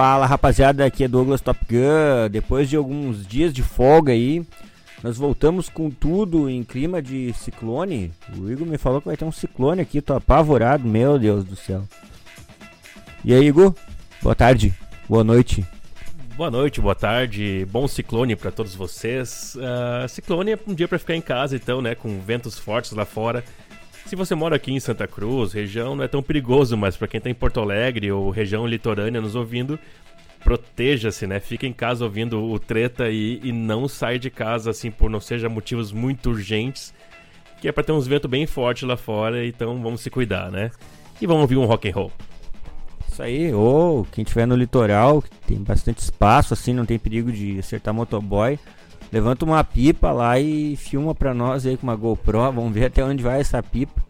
Fala 0.00 0.24
rapaziada, 0.24 0.86
aqui 0.86 1.04
é 1.04 1.08
Douglas 1.08 1.42
Top 1.42 1.60
Gun. 1.68 2.30
Depois 2.30 2.70
de 2.70 2.74
alguns 2.74 3.26
dias 3.26 3.52
de 3.52 3.62
folga 3.62 4.12
aí, 4.12 4.42
nós 5.02 5.18
voltamos 5.18 5.68
com 5.68 5.90
tudo 5.90 6.48
em 6.48 6.64
clima 6.64 7.02
de 7.02 7.34
ciclone. 7.34 8.10
O 8.34 8.50
Igor 8.50 8.66
me 8.66 8.78
falou 8.78 9.02
que 9.02 9.08
vai 9.08 9.16
ter 9.18 9.26
um 9.26 9.30
ciclone 9.30 9.82
aqui, 9.82 10.00
tô 10.00 10.14
apavorado, 10.14 10.88
meu 10.88 11.18
Deus 11.18 11.44
do 11.44 11.54
céu. 11.54 11.82
E 13.22 13.34
aí, 13.34 13.44
Igor? 13.44 13.74
Boa 14.22 14.34
tarde, 14.34 14.72
boa 15.06 15.22
noite. 15.22 15.66
Boa 16.34 16.50
noite, 16.50 16.80
boa 16.80 16.94
tarde, 16.94 17.66
bom 17.70 17.86
ciclone 17.86 18.34
para 18.34 18.50
todos 18.50 18.74
vocês. 18.74 19.54
Uh, 19.56 20.08
ciclone 20.08 20.52
é 20.52 20.58
um 20.66 20.72
dia 20.72 20.88
para 20.88 20.98
ficar 20.98 21.14
em 21.14 21.20
casa, 21.20 21.56
então, 21.56 21.82
né, 21.82 21.94
com 21.94 22.18
ventos 22.20 22.58
fortes 22.58 22.92
lá 22.92 23.04
fora. 23.04 23.44
Se 24.06 24.16
você 24.16 24.34
mora 24.34 24.56
aqui 24.56 24.72
em 24.72 24.80
Santa 24.80 25.06
Cruz, 25.06 25.52
região 25.52 25.94
não 25.94 26.02
é 26.02 26.08
tão 26.08 26.22
perigoso, 26.22 26.76
mas 26.76 26.96
para 26.96 27.06
quem 27.06 27.20
tá 27.20 27.30
em 27.30 27.34
Porto 27.34 27.60
Alegre 27.60 28.10
ou 28.10 28.30
região 28.30 28.66
litorânea 28.66 29.20
nos 29.20 29.34
ouvindo, 29.34 29.78
proteja-se, 30.42 31.26
né? 31.26 31.38
Fica 31.38 31.66
em 31.66 31.72
casa 31.72 32.04
ouvindo 32.04 32.42
o 32.42 32.58
treta 32.58 33.08
e, 33.08 33.40
e 33.42 33.52
não 33.52 33.86
sai 33.86 34.18
de 34.18 34.30
casa 34.30 34.70
assim 34.70 34.90
por 34.90 35.08
não 35.08 35.20
seja 35.20 35.48
motivos 35.48 35.92
muito 35.92 36.30
urgentes, 36.30 36.92
que 37.60 37.68
é 37.68 37.72
para 37.72 37.84
ter 37.84 37.92
uns 37.92 38.06
ventos 38.06 38.28
bem 38.28 38.46
fortes 38.46 38.82
lá 38.82 38.96
fora, 38.96 39.46
então 39.46 39.80
vamos 39.80 40.00
se 40.00 40.10
cuidar, 40.10 40.50
né? 40.50 40.70
E 41.20 41.26
vamos 41.26 41.42
ouvir 41.42 41.56
um 41.56 41.66
rock 41.66 41.88
and 41.88 41.94
roll. 41.94 42.12
Isso 43.06 43.22
aí, 43.22 43.52
ou 43.52 44.04
quem 44.06 44.24
tiver 44.24 44.46
no 44.46 44.56
litoral, 44.56 45.22
tem 45.46 45.58
bastante 45.58 45.98
espaço 45.98 46.54
assim, 46.54 46.72
não 46.72 46.86
tem 46.86 46.98
perigo 46.98 47.30
de 47.30 47.58
acertar 47.58 47.92
motoboy 47.92 48.58
levanta 49.12 49.44
uma 49.44 49.62
pipa 49.64 50.12
lá 50.12 50.38
e 50.38 50.76
filma 50.76 51.14
pra 51.14 51.34
nós 51.34 51.66
aí 51.66 51.76
com 51.76 51.86
uma 51.86 51.96
GoPro. 51.96 52.52
Vamos 52.52 52.72
ver 52.72 52.86
até 52.86 53.04
onde 53.04 53.22
vai 53.22 53.40
essa 53.40 53.62
pipa. 53.62 54.02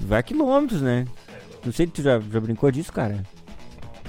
Vai 0.00 0.22
quilômetros, 0.22 0.82
né? 0.82 1.06
Não 1.64 1.72
sei 1.72 1.86
se 1.86 1.92
tu 1.92 2.02
já, 2.02 2.18
já 2.18 2.40
brincou 2.40 2.70
disso, 2.70 2.92
cara. 2.92 3.22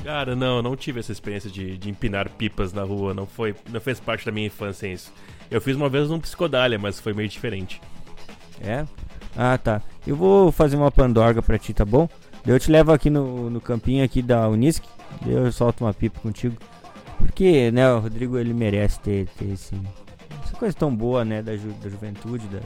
Cara, 0.03 0.35
não, 0.35 0.61
não 0.61 0.75
tive 0.75 0.99
essa 0.99 1.11
experiência 1.11 1.49
de, 1.49 1.77
de 1.77 1.89
empinar 1.89 2.29
pipas 2.29 2.73
na 2.73 2.83
rua. 2.83 3.13
Não 3.13 3.25
foi, 3.25 3.55
não 3.71 3.79
fez 3.79 3.99
parte 3.99 4.25
da 4.25 4.31
minha 4.31 4.47
infância 4.47 4.87
isso. 4.87 5.13
Eu 5.49 5.61
fiz 5.61 5.75
uma 5.75 5.87
vez 5.87 6.09
num 6.09 6.19
psicodália, 6.19 6.77
mas 6.77 6.99
foi 6.99 7.13
meio 7.13 7.29
diferente. 7.29 7.79
É? 8.61 8.85
Ah, 9.35 9.57
tá. 9.57 9.81
Eu 10.05 10.15
vou 10.15 10.51
fazer 10.51 10.75
uma 10.75 10.91
pandorga 10.91 11.41
pra 11.41 11.57
ti, 11.57 11.73
tá 11.73 11.85
bom? 11.85 12.09
Eu 12.45 12.59
te 12.59 12.69
levo 12.69 12.91
aqui 12.91 13.09
no, 13.09 13.49
no 13.49 13.61
campinho 13.61 14.03
aqui 14.03 14.21
da 14.21 14.47
Unisc. 14.49 14.83
Eu 15.25 15.51
solto 15.51 15.85
uma 15.85 15.93
pipa 15.93 16.19
contigo. 16.19 16.57
Porque, 17.17 17.71
né, 17.71 17.89
o 17.93 17.99
Rodrigo 17.99 18.37
ele 18.37 18.53
merece 18.53 18.99
ter, 18.99 19.27
ter 19.37 19.53
esse, 19.53 19.75
essa 20.53 20.59
coisa 20.59 20.77
tão 20.77 20.95
boa, 20.95 21.25
né, 21.25 21.41
da, 21.41 21.57
ju 21.57 21.73
da 21.81 21.89
juventude, 21.89 22.47
da... 22.47 22.59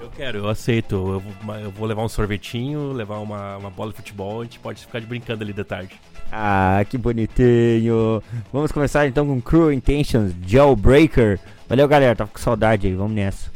Eu 0.00 0.10
quero, 0.10 0.38
eu 0.38 0.48
aceito. 0.48 0.94
Eu 0.94 1.20
vou, 1.20 1.54
eu 1.56 1.70
vou 1.70 1.86
levar 1.86 2.04
um 2.04 2.08
sorvetinho, 2.08 2.92
levar 2.92 3.18
uma, 3.18 3.56
uma 3.56 3.70
bola 3.70 3.90
de 3.90 3.96
futebol, 3.96 4.42
a 4.42 4.44
gente 4.44 4.58
pode 4.58 4.80
ficar 4.80 5.00
de 5.00 5.06
brincando 5.06 5.42
ali 5.42 5.52
de 5.52 5.64
tarde. 5.64 5.98
Ah, 6.30 6.84
que 6.88 6.98
bonitinho. 6.98 8.22
Vamos 8.52 8.72
começar 8.72 9.06
então 9.06 9.26
com 9.26 9.40
Cruel 9.40 9.72
Intentions, 9.72 10.34
Jailbreaker. 10.46 11.40
Valeu, 11.68 11.88
galera, 11.88 12.14
tava 12.14 12.30
com 12.30 12.38
saudade 12.38 12.86
aí, 12.86 12.94
vamos 12.94 13.14
nessa. 13.14 13.55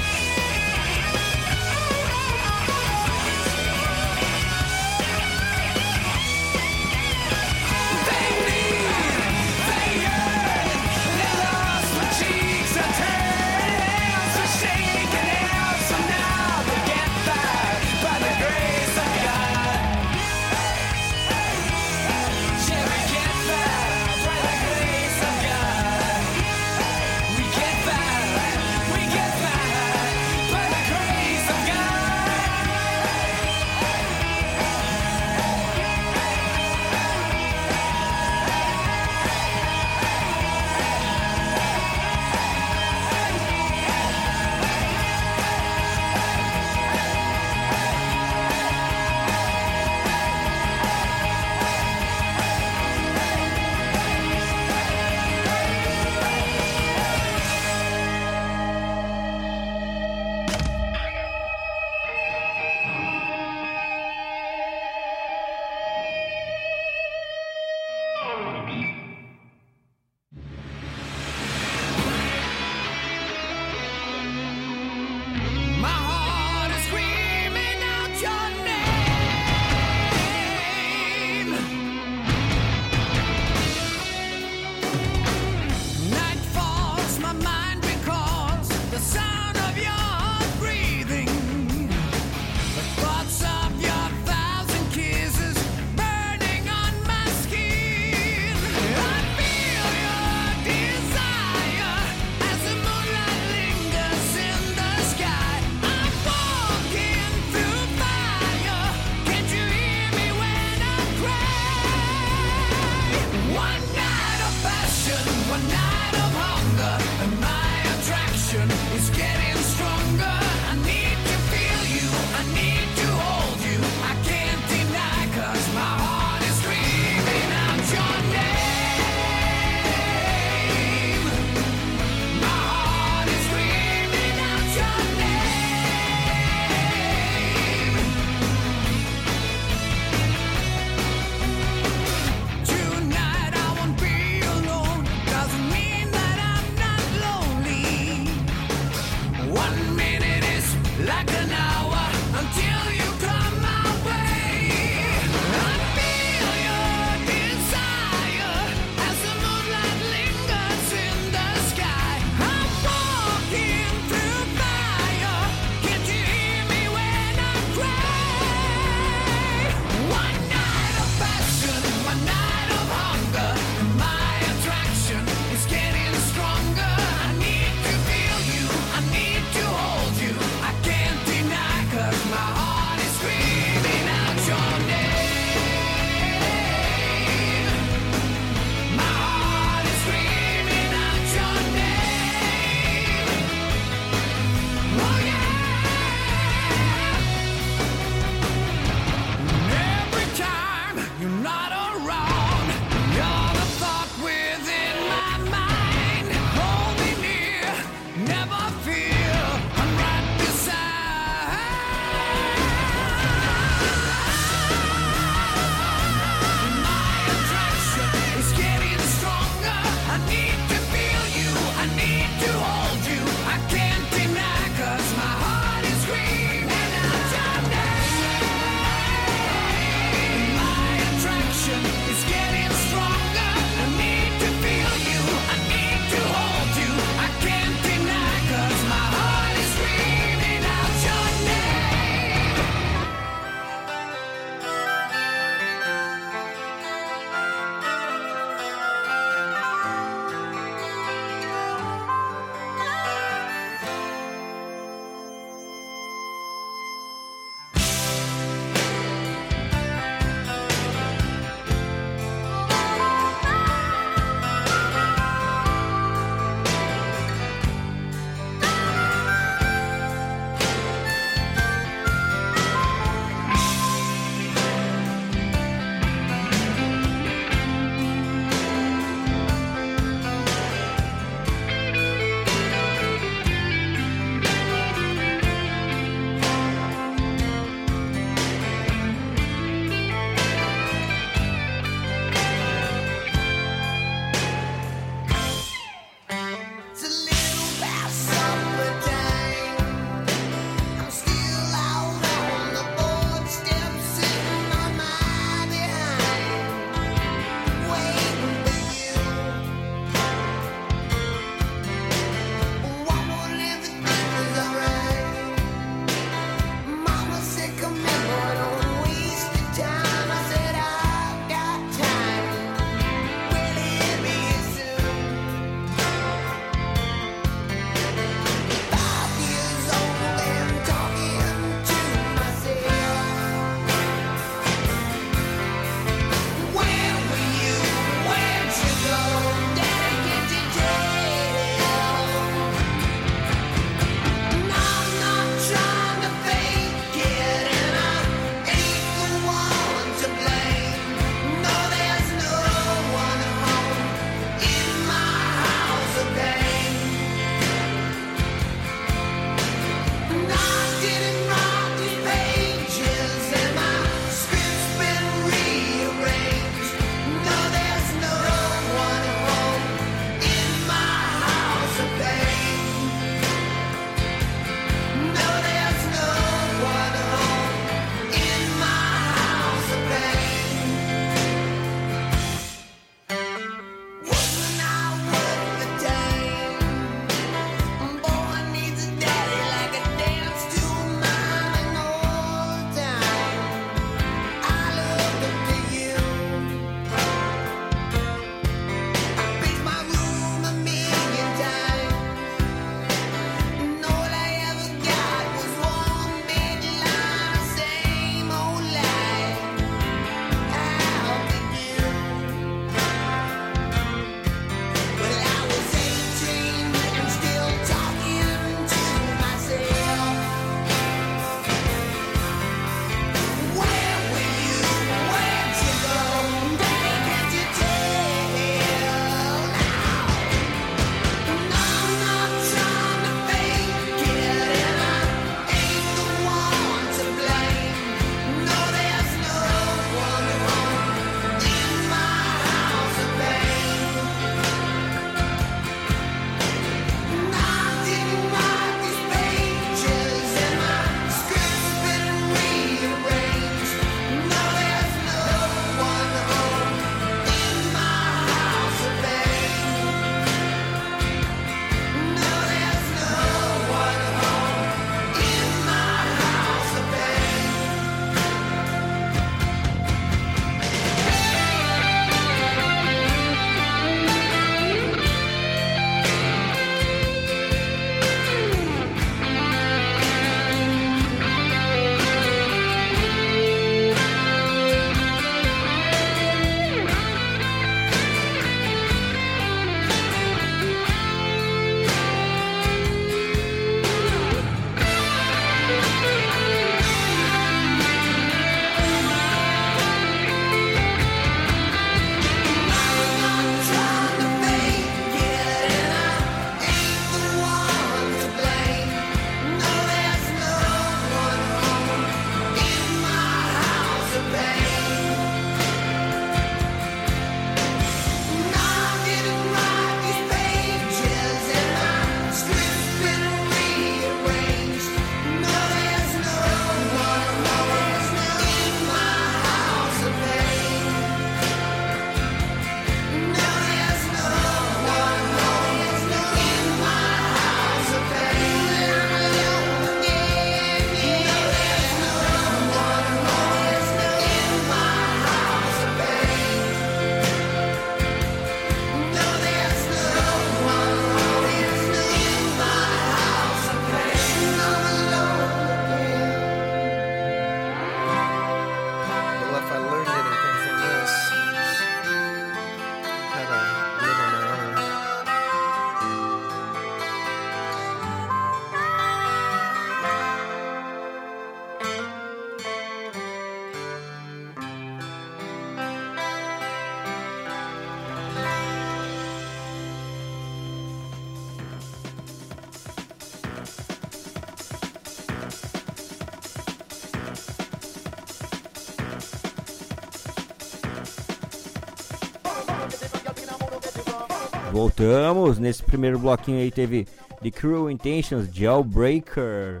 Voltamos. 595.04 595.78
Nesse 595.78 596.02
primeiro 596.02 596.38
bloquinho 596.38 596.78
aí 596.78 596.90
teve 596.90 597.28
The 597.62 597.70
Cruel 597.70 598.10
Intentions, 598.10 598.74
Jailbreaker, 598.74 600.00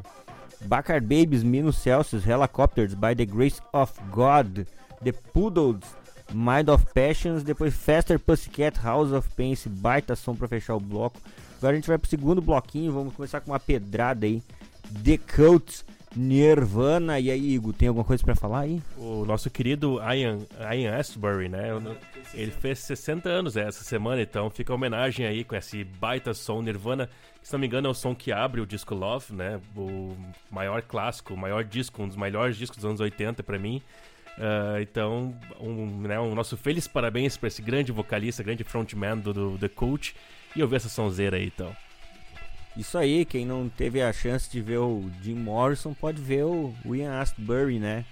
Bacard 0.64 1.06
Babies, 1.06 1.42
Minus 1.42 1.76
Celsius, 1.76 2.26
Helicopters, 2.26 2.94
By 2.94 3.14
the 3.14 3.26
Grace 3.26 3.60
of 3.74 3.92
God, 4.10 4.66
The 5.02 5.12
Poodles, 5.12 5.84
Mind 6.32 6.70
of 6.70 6.86
Passions, 6.94 7.42
depois 7.42 7.74
Faster 7.74 8.18
Pussycat, 8.18 8.78
House 8.78 9.12
of 9.12 9.28
Pain, 9.36 9.54
baita 9.66 10.16
som 10.16 10.34
pra 10.34 10.48
fechar 10.48 10.74
o 10.74 10.80
bloco. 10.80 11.20
Agora 11.58 11.74
a 11.74 11.76
gente 11.76 11.86
vai 11.88 11.98
pro 11.98 12.08
segundo 12.08 12.40
bloquinho, 12.40 12.90
vamos 12.90 13.12
começar 13.12 13.42
com 13.42 13.50
uma 13.50 13.60
pedrada 13.60 14.24
aí. 14.24 14.42
The 15.04 15.18
Cults, 15.18 15.84
Nirvana. 16.16 17.18
E 17.18 17.30
aí, 17.30 17.54
Igor, 17.54 17.72
tem 17.72 17.88
alguma 17.88 18.04
coisa 18.04 18.22
pra 18.24 18.34
falar 18.34 18.60
aí? 18.60 18.82
O 18.96 19.24
nosso 19.24 19.50
querido 19.50 19.98
Ian, 20.00 20.38
Ian 20.74 20.96
Astbury, 20.96 21.48
né? 21.48 21.68
Ele 22.32 22.50
fez 22.50 22.78
60 22.80 23.28
anos 23.28 23.56
essa 23.56 23.82
semana, 23.84 24.22
então 24.22 24.50
fica 24.50 24.72
a 24.72 24.76
homenagem 24.76 25.26
aí 25.26 25.44
com 25.44 25.56
esse 25.56 25.84
baita 25.84 26.32
som 26.34 26.62
Nirvana. 26.62 27.08
Que, 27.40 27.48
se 27.48 27.52
não 27.52 27.60
me 27.60 27.66
engano, 27.66 27.88
é 27.88 27.90
o 27.90 27.94
som 27.94 28.14
que 28.14 28.32
abre 28.32 28.60
o 28.60 28.66
disco 28.66 28.94
Love, 28.94 29.34
né? 29.34 29.60
O 29.76 30.16
maior 30.50 30.82
clássico, 30.82 31.34
o 31.34 31.36
maior 31.36 31.64
disco, 31.64 32.02
um 32.02 32.08
dos 32.08 32.16
melhores 32.16 32.56
discos 32.56 32.78
dos 32.78 32.86
anos 32.86 33.00
80 33.00 33.42
pra 33.42 33.58
mim. 33.58 33.82
Uh, 34.36 34.80
então, 34.80 35.34
um, 35.60 36.00
né, 36.02 36.18
um 36.18 36.34
nosso 36.34 36.56
feliz 36.56 36.88
parabéns 36.88 37.36
para 37.36 37.46
esse 37.46 37.62
grande 37.62 37.92
vocalista, 37.92 38.42
grande 38.42 38.64
frontman 38.64 39.16
do, 39.18 39.56
The 39.58 39.68
Cult. 39.68 40.14
E 40.56 40.62
ouvir 40.62 40.76
essa 40.76 40.88
sonzeira 40.88 41.36
aí, 41.36 41.46
então. 41.46 41.74
Isso 42.76 42.98
aí, 42.98 43.24
quem 43.24 43.46
não 43.46 43.68
teve 43.68 44.02
a 44.02 44.12
chance 44.12 44.50
de 44.50 44.60
ver 44.60 44.78
o 44.78 45.08
Jim 45.22 45.34
Morrison 45.34 45.94
pode 45.94 46.20
ver 46.20 46.44
o 46.44 46.74
Ian 46.84 47.20
Astbury, 47.20 47.78
né? 47.78 48.04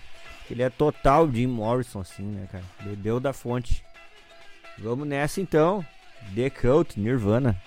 Ele 0.48 0.62
é 0.62 0.70
total 0.70 1.30
Jim 1.30 1.48
Morrison, 1.48 2.00
assim, 2.00 2.22
né, 2.22 2.46
cara? 2.50 2.64
Bebeu 2.82 3.18
da 3.18 3.32
fonte. 3.32 3.84
Vamos 4.78 5.06
nessa 5.06 5.40
então. 5.40 5.84
The 6.34 6.50
Cult, 6.50 6.98
Nirvana. 6.98 7.60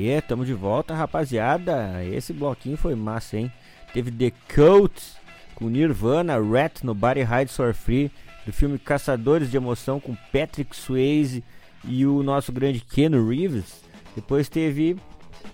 Aê, 0.00 0.20
tamo 0.22 0.46
de 0.46 0.54
volta, 0.54 0.94
rapaziada. 0.94 2.02
Esse 2.04 2.32
bloquinho 2.32 2.78
foi 2.78 2.94
massa, 2.94 3.36
hein? 3.36 3.52
Teve 3.92 4.10
The 4.10 4.32
Coats 4.54 5.16
com 5.54 5.68
Nirvana, 5.68 6.38
Rat 6.38 6.82
no 6.82 6.94
Body 6.94 7.20
Hide 7.20 7.50
Sore 7.50 7.74
Free, 7.74 8.10
do 8.46 8.52
filme 8.52 8.78
Caçadores 8.78 9.50
de 9.50 9.58
Emoção 9.58 10.00
com 10.00 10.16
Patrick 10.32 10.74
Swayze 10.74 11.44
e 11.84 12.06
o 12.06 12.22
nosso 12.22 12.50
grande 12.50 12.80
Ken 12.80 13.10
Reeves. 13.10 13.82
Depois 14.14 14.48
teve 14.48 14.96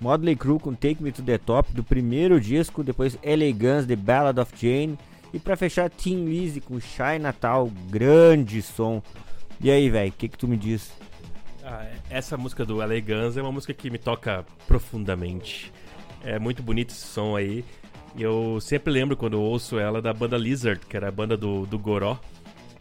Modley 0.01 0.37
Crew 0.37 0.61
com 0.61 0.75
Take 0.75 1.03
Me 1.03 1.11
to 1.11 1.23
the 1.23 1.39
Top 1.39 1.73
do 1.73 1.83
primeiro 1.83 2.41
disco, 2.41 2.85
depois 2.85 3.19
Elegance, 3.23 3.89
The 3.89 3.97
Ballad 3.97 4.39
of 4.39 4.53
Jane 4.57 4.97
e 5.35 5.41
para 5.41 5.57
fechar 5.57 5.91
Team 5.91 6.27
Lizzy 6.27 6.61
com 6.61 6.79
Shy 6.79 7.19
Natal, 7.21 7.69
grande 7.91 8.63
som. 8.63 9.03
E 9.61 9.71
aí, 9.71 9.91
velho, 9.91 10.11
o 10.11 10.13
que 10.13 10.29
que 10.29 10.39
tu 10.39 10.47
me 10.47 10.57
diz? 10.57 10.93
Ah, 11.69 11.85
essa 12.09 12.37
música 12.37 12.65
do 12.65 12.77
LA 12.77 12.99
é 13.37 13.43
uma 13.43 13.51
música 13.51 13.75
que 13.75 13.91
me 13.91 13.99
toca 13.99 14.47
profundamente. 14.69 15.73
É 16.25 16.39
muito 16.39 16.63
bonito 16.63 16.91
esse 16.91 17.05
som 17.05 17.35
aí. 17.35 17.65
E 18.15 18.23
eu 18.23 18.61
sempre 18.61 18.93
lembro 18.93 19.17
quando 19.17 19.43
ouço 19.43 19.77
ela 19.77 20.01
da 20.01 20.13
banda 20.13 20.39
Lizard, 20.39 20.87
que 20.87 20.97
era 20.97 21.09
a 21.09 21.11
banda 21.11 21.37
do, 21.37 21.67
do 21.67 21.77
Goró. 21.77 22.21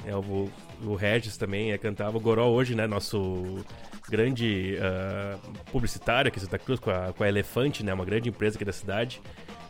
É, 0.05 0.15
o, 0.15 0.51
o 0.83 0.93
Regis 0.93 1.35
também 1.35 1.71
é, 1.71 1.79
cantava 1.79 2.15
o 2.15 2.19
Goró 2.19 2.47
hoje, 2.47 2.75
né? 2.75 2.85
Nosso 2.85 3.65
grande 4.07 4.77
uh, 4.77 5.39
publicitário 5.71 6.29
aqui 6.29 6.37
em 6.37 6.43
Santa 6.43 6.59
Cruz, 6.59 6.79
com 6.79 6.91
a, 6.91 7.11
com 7.11 7.23
a 7.23 7.27
Elefante, 7.27 7.83
né? 7.83 7.91
Uma 7.91 8.05
grande 8.05 8.29
empresa 8.29 8.55
aqui 8.55 8.65
da 8.65 8.71
cidade. 8.71 9.19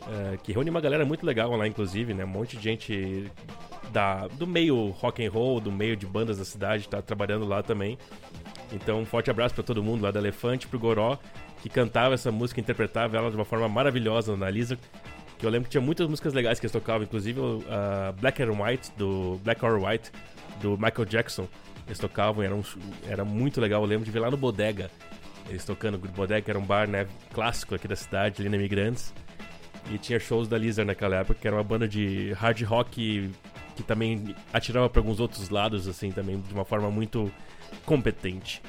Uh, 0.02 0.38
que 0.44 0.52
reúne 0.52 0.70
uma 0.70 0.82
galera 0.82 1.06
muito 1.06 1.26
legal 1.26 1.56
lá, 1.56 1.66
inclusive, 1.66 2.14
né? 2.14 2.26
Um 2.26 2.28
monte 2.28 2.58
de 2.58 2.64
gente 2.64 3.32
da, 3.94 4.28
do 4.28 4.46
meio 4.46 4.90
rock 4.90 5.26
and 5.26 5.32
roll, 5.32 5.62
do 5.62 5.72
meio 5.72 5.96
de 5.96 6.06
bandas 6.06 6.38
da 6.38 6.44
cidade, 6.44 6.90
tá 6.90 7.02
trabalhando 7.02 7.46
lá 7.46 7.64
também. 7.64 7.98
Então, 8.72 9.02
um 9.02 9.06
forte 9.06 9.30
abraço 9.30 9.54
para 9.54 9.64
todo 9.64 9.84
mundo 9.84 10.02
lá 10.02 10.12
da 10.12 10.20
Elefante, 10.20 10.68
pro 10.68 10.80
Goró, 10.80 11.18
que 11.62 11.70
cantava 11.70 12.14
essa 12.14 12.32
música, 12.32 12.60
interpretava 12.60 13.18
ela 13.18 13.30
de 13.30 13.36
uma 13.36 13.46
forma 13.46 13.68
maravilhosa 13.70 14.36
na 14.36 14.50
Lisa. 14.50 14.78
Que 15.38 15.46
eu 15.46 15.50
lembro 15.50 15.66
que 15.66 15.72
tinha 15.72 15.82
muitas 15.82 16.08
músicas 16.08 16.34
legais 16.34 16.60
que 16.60 16.66
eles 16.66 16.72
tocavam, 16.72 17.04
inclusive 17.04 17.40
a 17.70 18.12
Black 18.14 18.42
and 18.42 18.52
White, 18.52 18.92
do 18.98 19.40
Black 19.44 19.64
or 19.64 19.82
White, 19.84 20.12
do 20.62 20.78
Michael 20.78 21.06
Jackson. 21.06 21.48
Eles 21.86 22.00
tocavam, 22.00 22.44
era, 22.44 22.56
um, 22.56 22.64
era 23.08 23.24
muito 23.24 23.62
legal. 23.62 23.82
Eu 23.84 23.88
lembro 23.88 24.06
de 24.06 24.12
ver 24.12 24.20
lá 24.20 24.32
no 24.32 24.38
Bodega, 24.38 24.90
eles 25.50 25.64
tocando. 25.66 25.98
Bodega 25.98 26.52
era 26.52 26.58
um 26.58 26.66
bar 26.66 26.88
né, 26.88 27.06
clássico 27.34 27.76
aqui 27.76 27.88
da 27.88 27.96
cidade, 27.96 28.42
ali 28.42 28.50
na 28.50 28.56
Imigrantes. 28.56 29.14
E 29.92 30.00
tinha 30.00 30.20
shows 30.20 30.48
da 30.48 30.58
Lizard 30.58 30.88
naquela 30.88 31.18
época, 31.18 31.40
que 31.40 31.48
era 31.48 31.56
uma 31.56 31.64
banda 31.64 31.88
de 31.88 32.34
hard 32.34 32.60
rock 32.64 33.30
que 33.76 33.84
também 33.84 34.34
atirava 34.54 34.90
para 34.90 35.02
alguns 35.02 35.20
outros 35.20 35.50
lados, 35.50 35.88
assim, 35.88 36.10
também, 36.12 36.40
de 36.40 36.54
uma 36.54 36.64
forma 36.64 36.90
muito 36.90 37.32
competente. 37.86 38.62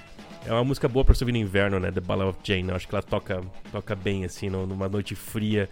É 0.47 0.53
uma 0.53 0.65
música 0.65 0.89
boa 0.89 1.05
pra 1.05 1.15
se 1.15 1.25
ouvir 1.25 1.33
no 1.33 1.39
inverno, 1.39 1.81
né? 1.81 1.91
The 1.91 2.01
Ballad 2.01 2.31
of 2.31 2.39
Jane. 2.43 2.69
Eu 2.69 2.77
acho 2.77 2.87
que 2.87 2.95
ela 2.95 3.03
toca, 3.03 3.43
toca 3.73 3.97
bem, 3.97 4.25
assim, 4.25 4.49
numa 4.49 4.89
noite 4.89 5.15
fria, 5.15 5.69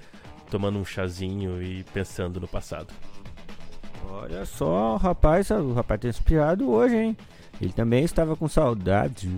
tomando 0.51 0.79
um 0.79 0.85
chazinho 0.85 1.63
e 1.63 1.85
pensando 1.85 2.41
no 2.41 2.49
passado. 2.49 2.93
Olha 4.11 4.45
só, 4.45 4.95
o 4.95 4.97
rapaz, 4.97 5.51
o 5.51 5.73
rapaz 5.73 6.01
tá 6.01 6.09
inspirado 6.09 6.69
hoje, 6.71 6.97
hein? 6.97 7.17
Ele 7.61 7.73
também 7.73 8.05
estava 8.05 8.37
com 8.37 8.49
saudades. 8.49 9.31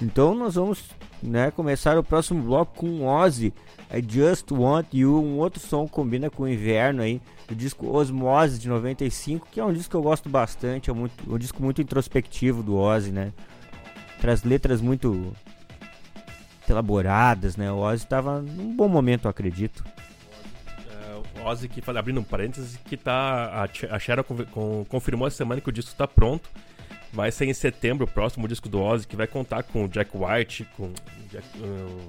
Então 0.00 0.34
nós 0.34 0.54
vamos, 0.54 0.84
né, 1.22 1.50
começar 1.50 1.96
o 1.98 2.04
próximo 2.04 2.42
bloco 2.42 2.74
com 2.76 3.06
Ozzy, 3.06 3.52
I 3.90 4.04
Just 4.06 4.50
Want 4.50 4.88
You, 4.92 5.22
um 5.22 5.38
outro 5.38 5.60
som 5.60 5.86
combina 5.88 6.28
com 6.28 6.42
o 6.42 6.48
inverno 6.48 7.02
aí, 7.02 7.20
do 7.48 7.54
disco 7.54 7.88
Osmose 7.88 8.58
de 8.58 8.68
95, 8.68 9.48
que 9.50 9.60
é 9.60 9.64
um 9.64 9.72
disco 9.72 9.90
que 9.90 9.96
eu 9.96 10.02
gosto 10.02 10.28
bastante, 10.28 10.90
é 10.90 10.92
muito, 10.92 11.32
um 11.32 11.38
disco 11.38 11.62
muito 11.62 11.80
introspectivo 11.80 12.62
do 12.62 12.76
Ozzy, 12.76 13.10
né? 13.10 13.32
Traz 14.20 14.42
letras 14.42 14.80
muito 14.80 15.32
elaboradas, 16.68 17.56
né? 17.56 17.70
O 17.70 17.78
Ozzy 17.78 18.04
estava 18.04 18.40
num 18.42 18.74
bom 18.74 18.88
momento, 18.88 19.28
acredito. 19.28 19.84
É, 20.90 21.40
o 21.40 21.46
Ozzy, 21.46 21.68
que, 21.68 21.82
abrindo 21.88 22.20
um 22.20 22.24
parênteses, 22.24 22.76
que 22.84 22.96
tá. 22.96 23.68
A, 23.90 23.96
a 23.96 24.24
con- 24.24 24.84
confirmou 24.88 25.28
essa 25.28 25.36
semana 25.36 25.60
que 25.60 25.68
o 25.68 25.72
disco 25.72 25.94
tá 25.96 26.08
pronto. 26.08 26.50
Vai 27.12 27.30
ser 27.32 27.46
em 27.46 27.54
setembro 27.54 28.04
o 28.04 28.10
próximo 28.10 28.46
disco 28.46 28.68
do 28.68 28.80
Ozzy, 28.80 29.06
que 29.06 29.16
vai 29.16 29.26
contar 29.26 29.62
com 29.62 29.84
o 29.84 29.88
Jack 29.88 30.10
White, 30.14 30.66
com. 30.76 30.92
Jack, 31.30 31.46
uh, 31.58 32.08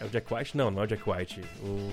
é 0.00 0.04
o 0.04 0.08
Jack 0.08 0.32
White? 0.32 0.56
Não, 0.56 0.70
não 0.70 0.82
é 0.82 0.84
o 0.84 0.86
Jack 0.86 1.02
White. 1.08 1.40
O. 1.62 1.90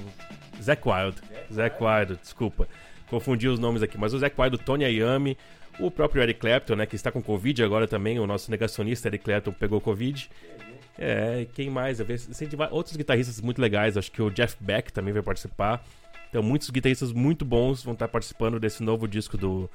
Zack 0.61 0.81
Wild. 0.87 1.17
Zack 1.51 1.77
Wild, 1.83 2.15
desculpa. 2.21 2.67
Confundi 3.09 3.47
os 3.47 3.57
nomes 3.59 3.81
aqui. 3.81 3.97
Mas 3.97 4.13
o 4.13 4.19
Zack 4.19 4.39
Wild, 4.39 4.55
o 4.55 4.59
Tony 4.59 4.85
Iommi, 4.85 5.37
o 5.79 5.89
próprio 5.89 6.21
Eric 6.21 6.39
Clapton, 6.39 6.75
né? 6.75 6.85
Que 6.85 6.95
está 6.95 7.11
com 7.11 7.23
Covid 7.23 7.63
agora 7.63 7.87
também. 7.87 8.19
O 8.19 8.27
nosso 8.27 8.51
negacionista 8.51 9.07
Eric 9.07 9.23
Clapton 9.23 9.51
pegou 9.53 9.81
Covid. 9.81 10.29
É, 10.97 11.47
quem 11.55 11.69
mais? 11.69 11.99
Eu 11.99 12.05
vejo- 12.05 12.27
va- 12.57 12.67
outros 12.71 12.95
guitarristas 12.97 13.39
muito 13.41 13.61
legais. 13.61 13.97
Acho 13.97 14.11
que 14.11 14.21
o 14.21 14.29
Jeff 14.29 14.55
Beck 14.59 14.91
também 14.91 15.13
vai 15.13 15.23
participar. 15.23 15.83
Então, 16.29 16.43
muitos 16.43 16.69
guitarristas 16.69 17.11
muito 17.11 17.43
bons 17.45 17.83
vão 17.83 17.93
estar 17.93 18.07
participando 18.07 18.59
desse 18.59 18.83
novo 18.83 19.07
disco 19.07 19.35
do, 19.37 19.67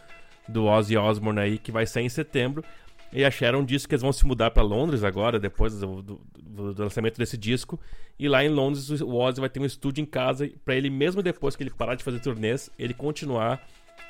do 0.49 0.65
Ozzy 0.67 0.97
Osbourne 0.97 1.41
aí, 1.41 1.59
que 1.59 1.73
vai 1.73 1.87
sair 1.87 2.05
em 2.05 2.09
setembro. 2.09 2.65
E 3.13 3.25
a 3.25 3.31
Sharon 3.31 3.65
disse 3.65 3.87
que 3.87 3.95
eles 3.95 4.03
vão 4.03 4.13
se 4.13 4.27
mudar 4.27 4.51
para 4.51 4.63
Londres 4.63 5.05
agora, 5.05 5.39
depois 5.39 5.79
do, 5.79 6.03
do- 6.03 6.21
do- 6.37 6.83
lançamento 6.83 7.17
desse 7.17 7.37
disco. 7.39 7.79
E 8.19 8.29
lá 8.29 8.45
em 8.45 8.49
Londres 8.49 8.91
o 9.01 9.15
Ozzy 9.15 9.41
vai 9.41 9.49
ter 9.49 9.61
um 9.61 9.65
estúdio 9.65 10.03
em 10.03 10.07
casa 10.07 10.51
para 10.65 10.75
ele, 10.75 10.91
mesmo 10.91 11.23
depois 11.23 11.55
que 11.55 11.63
ele 11.63 11.71
parar 11.71 11.95
de 11.95 12.03
fazer 12.03 12.19
turnês, 12.19 12.71
ele 12.79 12.93
continuar 12.93 13.65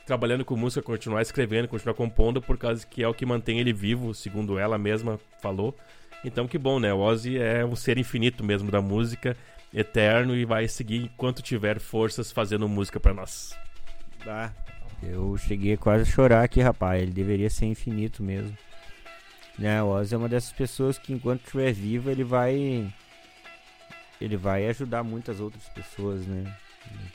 trabalhando 0.07 0.45
com 0.45 0.57
música, 0.57 0.82
continuar 0.82 1.22
escrevendo, 1.22 1.68
continuar 1.68 1.95
compondo, 1.95 2.41
por 2.41 2.57
causa 2.59 2.87
que 2.87 3.03
é 3.03 3.09
o 3.09 3.14
que 3.14 3.24
mantém 3.26 3.59
ele 3.61 3.72
vivo, 3.72 4.14
segundo 4.14 4.59
ela 4.59 4.76
mesma 4.78 5.18
falou. 5.41 5.74
Então 6.24 6.47
que 6.49 6.57
bom, 6.59 6.78
né? 6.80 6.93
O 6.93 6.99
Ozzy 7.01 7.39
é 7.39 7.64
um 7.64 7.76
ser 7.76 7.99
infinito 7.99 8.43
mesmo 8.43 8.70
da 8.70 8.80
música, 8.80 9.37
eterno 9.72 10.35
e 10.35 10.45
vai 10.47 10.66
seguir 10.68 11.05
enquanto 11.05 11.43
tiver 11.43 11.78
forças 11.78 12.30
fazendo 12.32 12.66
música 12.68 12.99
para 12.99 13.12
nós. 13.12 13.55
Bah, 14.24 14.51
eu 15.03 15.37
cheguei 15.37 15.77
quase 15.77 16.03
a 16.03 16.13
chorar 16.13 16.43
aqui, 16.45 16.61
rapaz. 16.61 17.03
Ele 17.03 17.13
deveria 17.13 17.51
ser 17.51 17.67
infinito 17.67 18.23
mesmo. 18.23 18.57
Né, 19.59 19.81
o 19.83 19.87
Ozzy 19.89 20.15
é 20.15 20.19
uma 20.19 20.29
dessas 20.29 20.53
pessoas 20.53 20.99
que 20.99 21.13
enquanto 21.13 21.43
estiver 21.45 21.73
vivo, 21.73 22.11
ele 22.11 22.25
vai. 22.25 22.91
Ele 24.21 24.37
vai 24.37 24.67
ajudar 24.69 25.03
muitas 25.05 25.39
outras 25.41 25.69
pessoas, 25.69 26.27
né? 26.27 26.55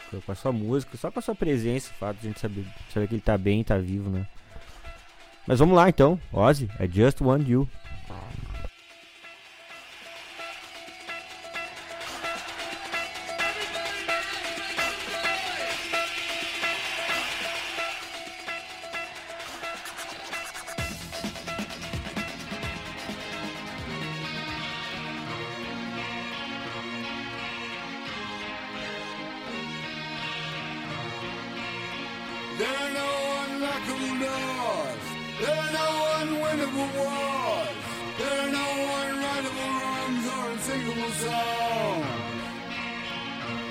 Com- 0.09 0.21
Com 0.21 0.31
a 0.31 0.35
sua 0.35 0.51
música, 0.51 0.97
só 0.97 1.11
com 1.11 1.19
a 1.19 1.21
sua 1.21 1.35
presença, 1.35 1.91
o 1.91 1.95
fato 1.95 2.17
de 2.17 2.27
a 2.27 2.29
gente 2.29 2.39
saber, 2.39 2.65
saber 2.93 3.07
que 3.07 3.15
ele 3.15 3.21
tá 3.21 3.37
bem, 3.37 3.63
tá 3.63 3.77
vivo, 3.77 4.09
né? 4.09 4.25
Mas 5.45 5.59
vamos 5.59 5.75
lá 5.75 5.89
então, 5.89 6.19
Ozzy, 6.31 6.69
I 6.79 6.87
Just 6.91 7.21
Want 7.21 7.47
You. 7.47 7.67
Doors. 34.19 35.03
There 35.41 35.57
are 35.63 35.71
no 35.81 35.89
unwinnable 36.19 36.89
wars. 36.97 37.77
There 38.19 38.37
are 38.43 38.51
no 38.59 38.67
unwritable 38.99 39.71
wrongs 39.79 40.25
or 40.33 40.41
unsinkable 40.51 41.13
songs. 41.23 42.29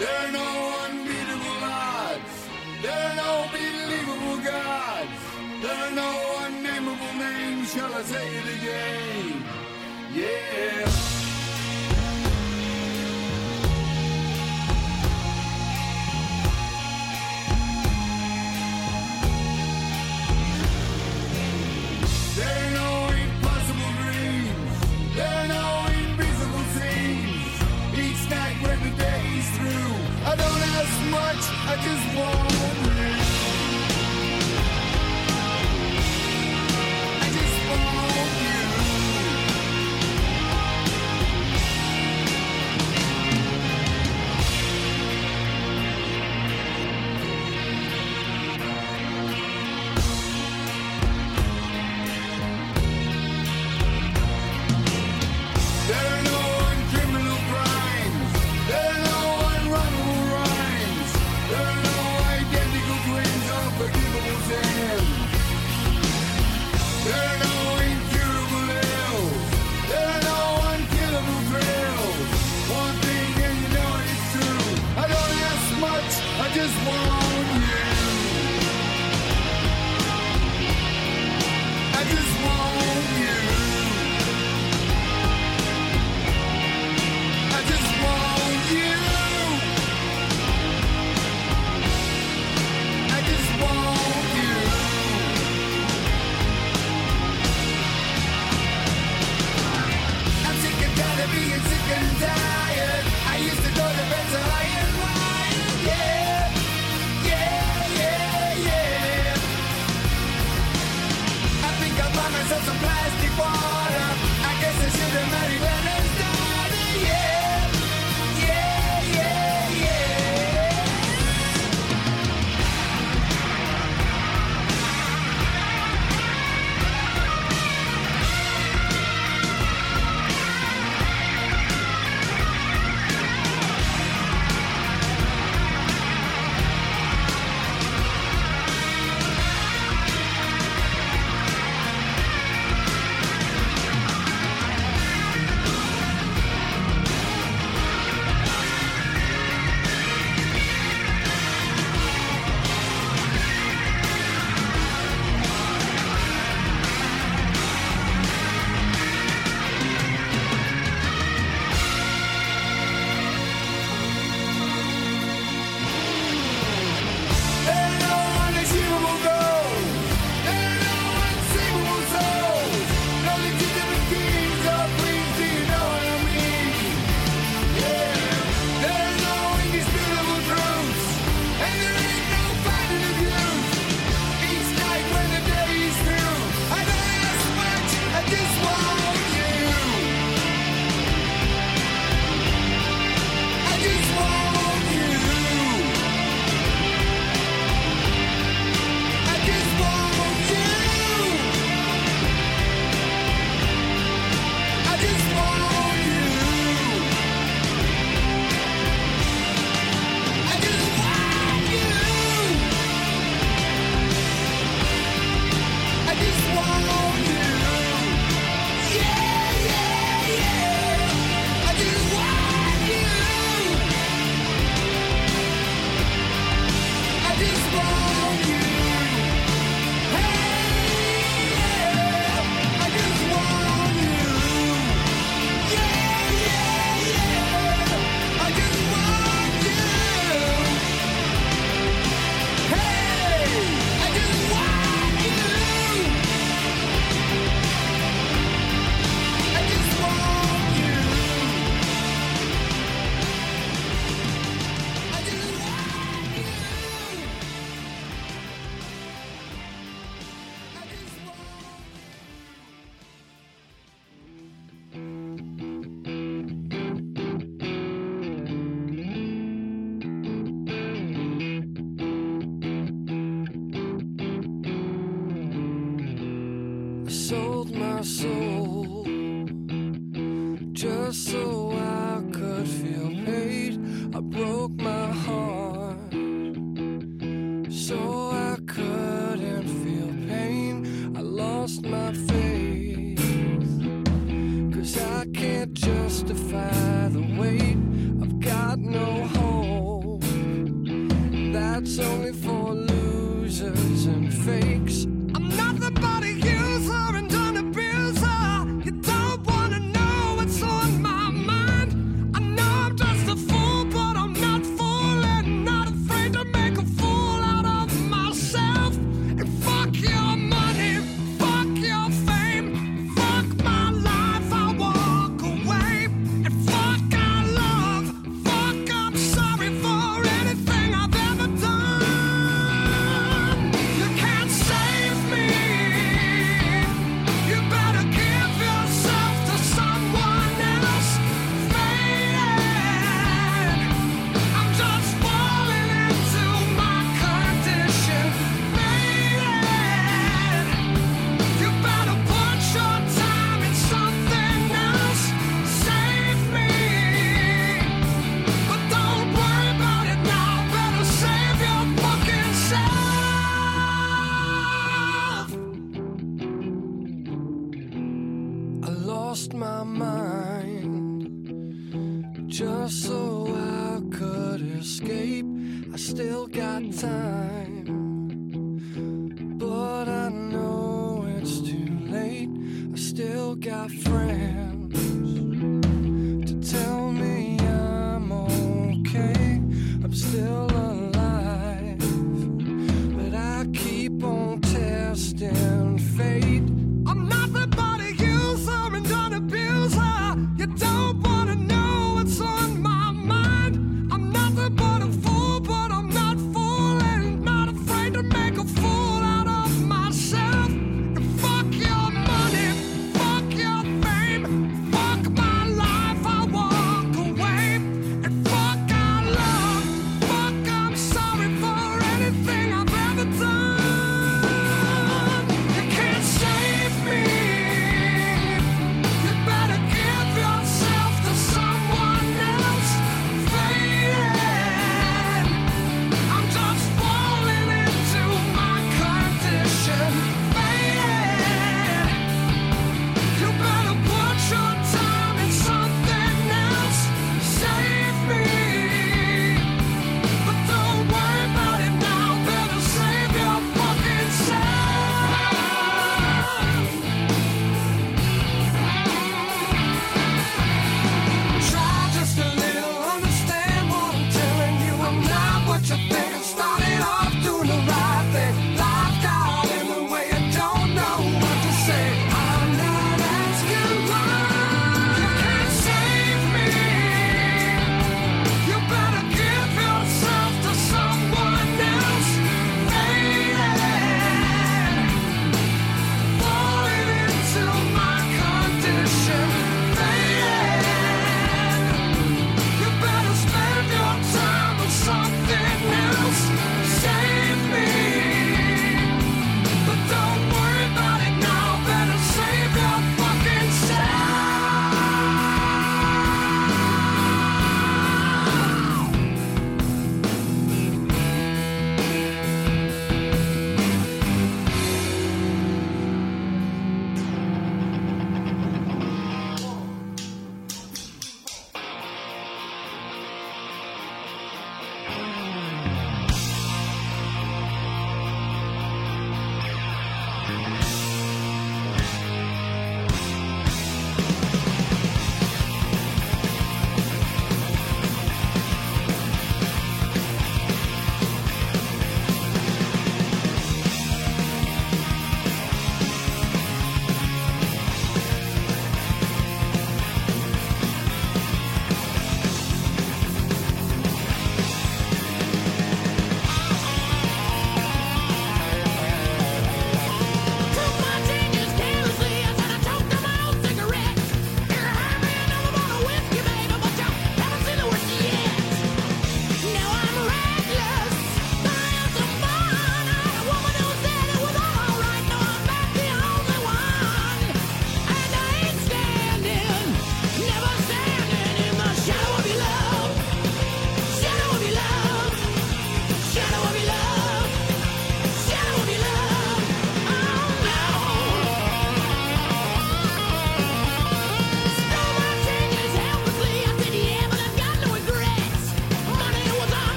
There 0.00 0.18
are 0.24 0.32
no 0.32 0.48
unbeatable 0.84 1.60
odds. 1.62 2.34
There 2.82 3.02
are 3.08 3.16
no 3.24 3.32
believable 3.54 4.38
gods. 4.44 5.20
There 5.62 5.80
are 5.86 5.94
no 6.02 6.10
unnameable 6.44 7.14
names. 7.24 7.72
Shall 7.72 7.94
I 7.94 8.02
say 8.02 8.26
it 8.40 8.46
again? 8.56 9.44
Yeah. 10.12 11.03
Much. 31.36 31.50
I 31.66 31.76
just 31.82 32.16
want 32.16 32.53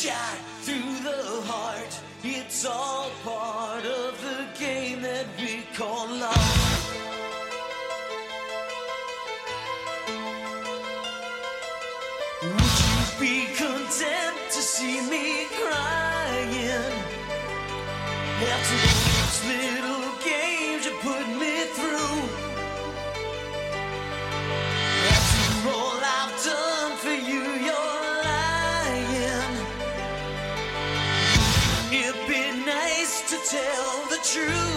shot 0.00 0.38
through 0.62 0.96
the 1.04 1.42
heart. 1.44 2.00
It's 2.24 2.64
all 2.64 3.10
part 3.22 3.39
是 34.32 34.69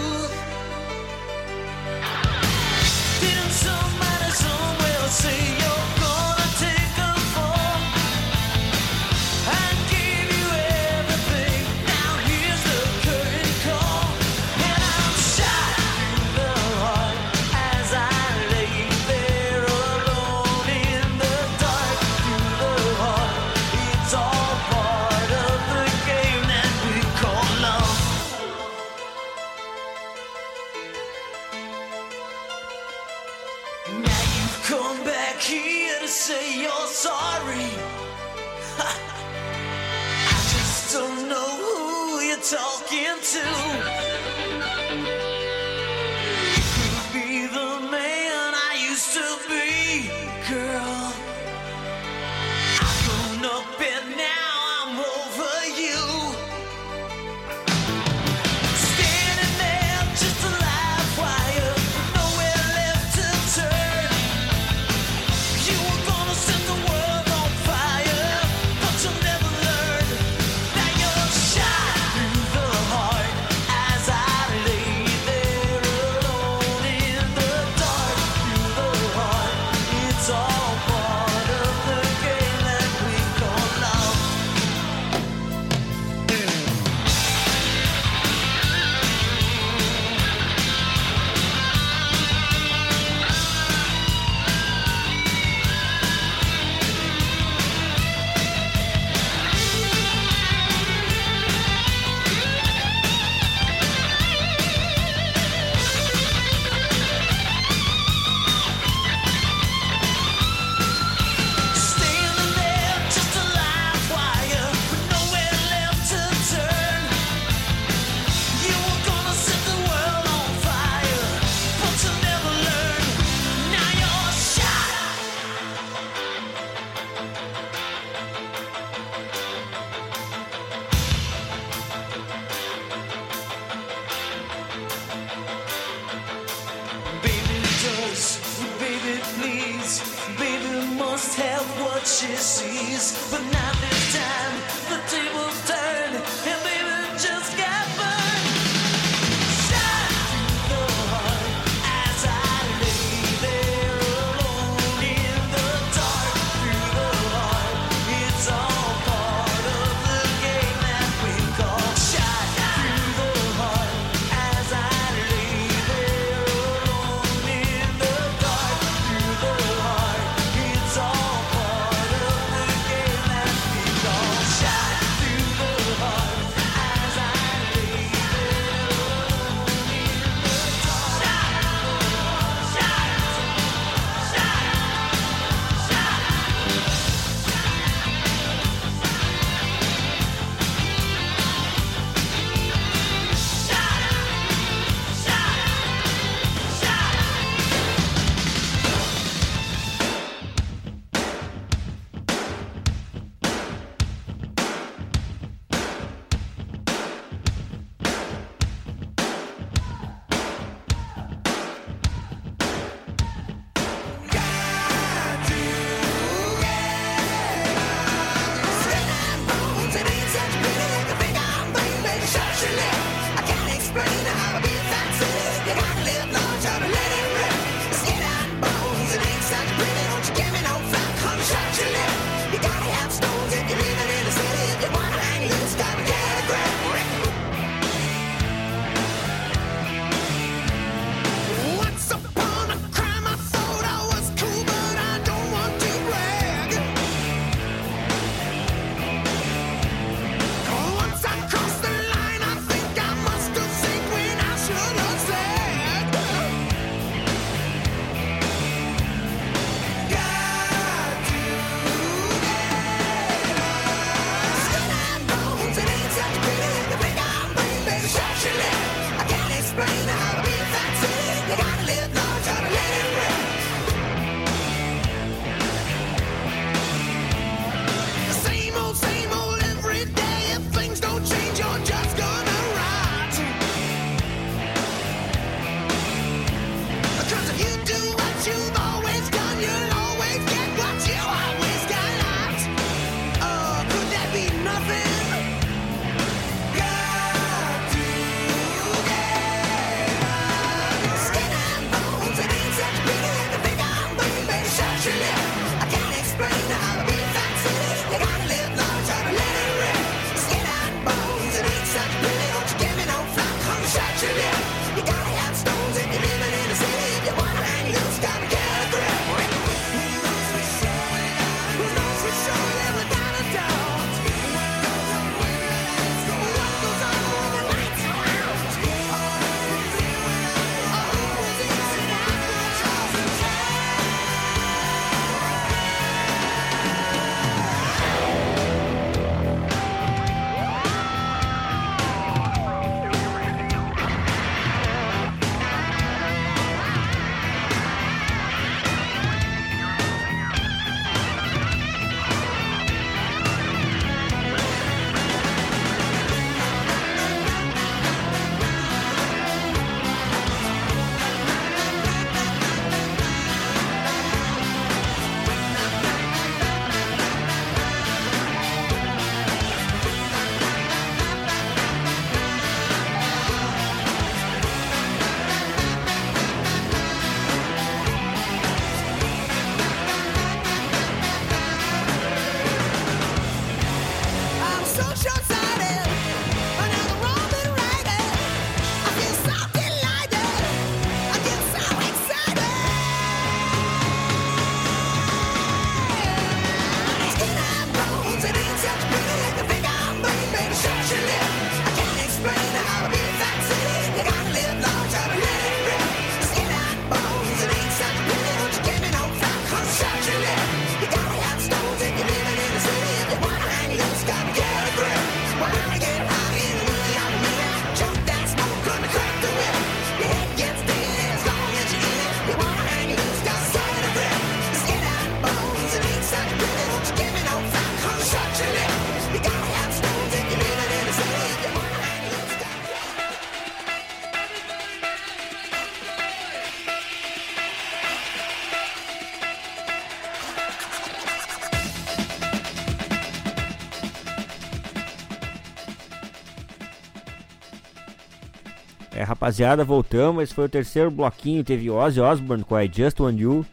É, 449.14 449.22
rapaziada, 449.22 449.84
voltamos. 449.84 450.42
Esse 450.42 450.54
foi 450.54 450.64
o 450.64 450.68
terceiro 450.68 451.10
bloquinho. 451.10 451.62
Teve 451.62 451.90
Ozzy 451.90 452.20
Osbourne 452.20 452.64
com 452.64 452.78
I 452.78 452.90
Just 452.92 453.20
Want 453.20 453.38
You, 453.38 453.64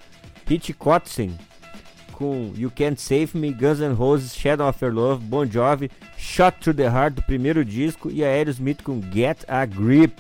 Pete 0.46 0.72
Kotzen 0.74 1.36
com 2.22 2.54
You 2.56 2.70
Can't 2.70 3.02
Save 3.02 3.32
Me, 3.34 3.52
Guns 3.52 3.80
N' 3.80 3.94
Roses, 3.94 4.36
Shadow 4.36 4.70
of 4.70 4.86
Your 4.86 4.94
Love, 4.94 5.26
Bon 5.26 5.44
Jovi, 5.44 5.90
Shot 6.16 6.60
to 6.62 6.72
the 6.72 6.84
Heart 6.84 7.16
do 7.16 7.24
primeiro 7.24 7.66
disco 7.66 8.12
e 8.12 8.24
Aerosmith 8.24 8.84
com 8.84 9.02
Get 9.12 9.44
a 9.48 9.66
Grip. 9.66 10.14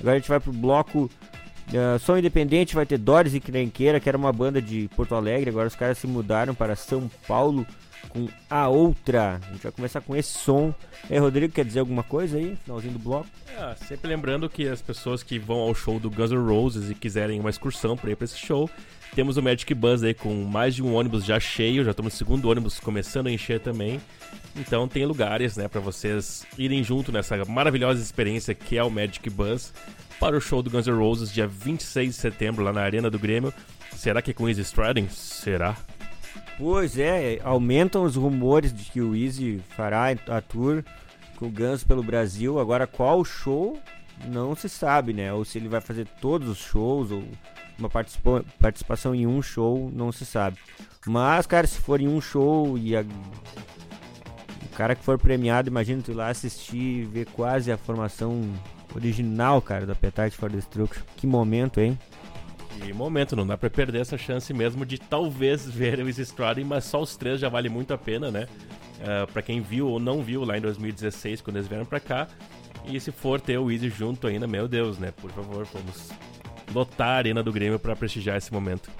Agora 0.00 0.16
a 0.16 0.18
gente 0.18 0.30
vai 0.30 0.40
pro 0.40 0.50
bloco 0.50 1.10
uh, 1.68 1.98
som 1.98 2.16
independente, 2.16 2.74
vai 2.74 2.86
ter 2.86 2.96
Doris 2.96 3.34
e 3.34 3.40
Crenqueira, 3.40 4.00
que 4.00 4.08
era 4.08 4.16
uma 4.16 4.32
banda 4.32 4.62
de 4.62 4.88
Porto 4.96 5.14
Alegre, 5.14 5.50
agora 5.50 5.68
os 5.68 5.76
caras 5.76 5.98
se 5.98 6.06
mudaram 6.06 6.54
para 6.54 6.74
São 6.74 7.10
Paulo 7.28 7.66
com 8.08 8.28
a 8.48 8.68
outra. 8.68 9.40
A 9.42 9.52
gente 9.52 9.62
vai 9.62 9.72
começar 9.72 10.00
com 10.00 10.14
esse 10.16 10.38
som. 10.38 10.74
Aí, 11.10 11.18
Rodrigo, 11.18 11.52
quer 11.52 11.64
dizer 11.64 11.80
alguma 11.80 12.02
coisa 12.02 12.36
aí? 12.36 12.56
Finalzinho 12.64 12.94
do 12.94 12.98
bloco. 12.98 13.26
Ah, 13.56 13.74
sempre 13.76 14.08
lembrando 14.08 14.48
que 14.48 14.68
as 14.68 14.82
pessoas 14.82 15.22
que 15.22 15.38
vão 15.38 15.58
ao 15.58 15.74
show 15.74 15.98
do 15.98 16.10
Guns 16.10 16.30
N' 16.30 16.46
Roses 16.46 16.90
e 16.90 16.94
quiserem 16.94 17.40
uma 17.40 17.50
excursão 17.50 17.96
para 17.96 18.10
ir 18.10 18.16
para 18.16 18.24
esse 18.24 18.38
show, 18.38 18.68
temos 19.14 19.36
o 19.36 19.42
Magic 19.42 19.72
Bus 19.74 20.02
aí 20.02 20.14
com 20.14 20.32
mais 20.44 20.74
de 20.74 20.82
um 20.82 20.94
ônibus 20.94 21.24
já 21.24 21.38
cheio, 21.38 21.84
já 21.84 21.90
estamos 21.90 22.12
no 22.12 22.18
segundo 22.18 22.48
ônibus 22.48 22.80
começando 22.80 23.26
a 23.26 23.30
encher 23.30 23.60
também. 23.60 24.00
Então 24.56 24.88
tem 24.88 25.04
lugares, 25.04 25.56
né, 25.56 25.68
para 25.68 25.80
vocês 25.80 26.46
irem 26.56 26.82
junto 26.82 27.12
nessa 27.12 27.44
maravilhosa 27.44 28.02
experiência 28.02 28.54
que 28.54 28.76
é 28.78 28.82
o 28.82 28.90
Magic 28.90 29.28
Bus 29.28 29.72
para 30.18 30.36
o 30.36 30.40
show 30.40 30.62
do 30.62 30.70
Guns 30.70 30.86
N' 30.86 30.96
Roses 30.96 31.32
dia 31.32 31.46
26 31.46 32.14
de 32.14 32.14
setembro 32.14 32.64
lá 32.64 32.72
na 32.72 32.80
Arena 32.80 33.10
do 33.10 33.18
Grêmio. 33.18 33.52
Será 33.94 34.22
que 34.22 34.30
é 34.30 34.34
com 34.34 34.48
Easy 34.48 34.62
Strading? 34.62 35.08
Será? 35.08 35.76
Pois 36.58 36.98
é, 36.98 37.40
aumentam 37.42 38.04
os 38.04 38.16
rumores 38.16 38.72
de 38.72 38.84
que 38.84 39.00
o 39.00 39.16
Easy 39.16 39.60
fará 39.76 40.06
a 40.28 40.40
tour 40.40 40.84
com 41.36 41.46
o 41.46 41.50
Guns 41.50 41.82
pelo 41.82 42.02
Brasil. 42.02 42.58
Agora, 42.58 42.86
qual 42.86 43.24
show 43.24 43.78
não 44.28 44.54
se 44.54 44.68
sabe, 44.68 45.12
né? 45.12 45.32
Ou 45.32 45.44
se 45.44 45.58
ele 45.58 45.68
vai 45.68 45.80
fazer 45.80 46.06
todos 46.20 46.48
os 46.48 46.58
shows 46.58 47.10
ou 47.10 47.24
uma 47.78 47.88
participa 47.88 48.44
participação 48.60 49.14
em 49.14 49.26
um 49.26 49.42
show, 49.42 49.90
não 49.92 50.12
se 50.12 50.24
sabe. 50.24 50.58
Mas, 51.06 51.46
cara, 51.46 51.66
se 51.66 51.78
for 51.78 52.00
em 52.00 52.06
um 52.06 52.20
show 52.20 52.78
e 52.78 52.96
a... 52.96 53.00
o 53.00 54.68
cara 54.76 54.94
que 54.94 55.02
for 55.02 55.18
premiado, 55.18 55.68
imagina 55.68 56.02
tu 56.02 56.12
ir 56.12 56.14
lá 56.14 56.28
assistir 56.28 56.76
e 56.76 57.04
ver 57.04 57.26
quase 57.26 57.72
a 57.72 57.76
formação 57.76 58.42
original, 58.94 59.60
cara, 59.60 59.86
do 59.86 59.92
Appetite 59.92 60.36
for 60.36 60.50
Destruction. 60.50 61.02
Que 61.16 61.26
momento, 61.26 61.80
hein? 61.80 61.98
E 62.86 62.92
momento, 62.92 63.36
não 63.36 63.46
dá 63.46 63.56
pra 63.56 63.70
perder 63.70 64.00
essa 64.00 64.18
chance 64.18 64.52
mesmo 64.52 64.84
de 64.84 64.98
talvez 64.98 65.68
ver 65.68 65.98
o 66.00 66.08
Easy 66.08 66.22
Strading, 66.22 66.64
mas 66.64 66.84
só 66.84 67.00
os 67.00 67.16
três 67.16 67.40
já 67.40 67.48
vale 67.48 67.68
muito 67.68 67.92
a 67.92 67.98
pena, 67.98 68.30
né? 68.30 68.46
Uh, 69.00 69.30
pra 69.32 69.42
quem 69.42 69.60
viu 69.60 69.88
ou 69.88 70.00
não 70.00 70.22
viu 70.22 70.44
lá 70.44 70.56
em 70.56 70.60
2016, 70.60 71.40
quando 71.40 71.56
eles 71.56 71.68
vieram 71.68 71.84
pra 71.84 72.00
cá. 72.00 72.28
E 72.86 72.98
se 72.98 73.12
for 73.12 73.40
ter 73.40 73.58
o 73.58 73.70
Easy 73.70 73.88
junto 73.88 74.26
ainda, 74.26 74.46
meu 74.46 74.66
Deus, 74.66 74.98
né? 74.98 75.12
Por 75.12 75.30
favor, 75.30 75.66
vamos 75.72 76.10
lotar 76.72 77.08
a 77.08 77.16
arena 77.16 77.42
do 77.42 77.52
Grêmio 77.52 77.78
pra 77.78 77.94
prestigiar 77.94 78.36
esse 78.36 78.52
momento. 78.52 78.90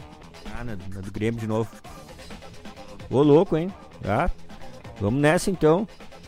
Ah, 0.55 0.65
na, 0.65 0.77
na 0.77 1.01
do 1.01 1.11
Grêmio 1.11 1.41
de 1.41 1.47
novo. 1.47 1.71
Ô 3.11 3.23
louco, 3.23 3.57
hein? 3.57 3.73
Ah, 4.05 4.31
vamos 5.01 5.21
nessa 5.21 5.51
então. 5.51 5.87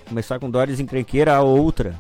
Começar 0.09 0.39
com 0.39 0.51
Doris 0.51 0.81
Encrenqueira, 0.81 1.35
a 1.35 1.43
outra. 1.43 1.99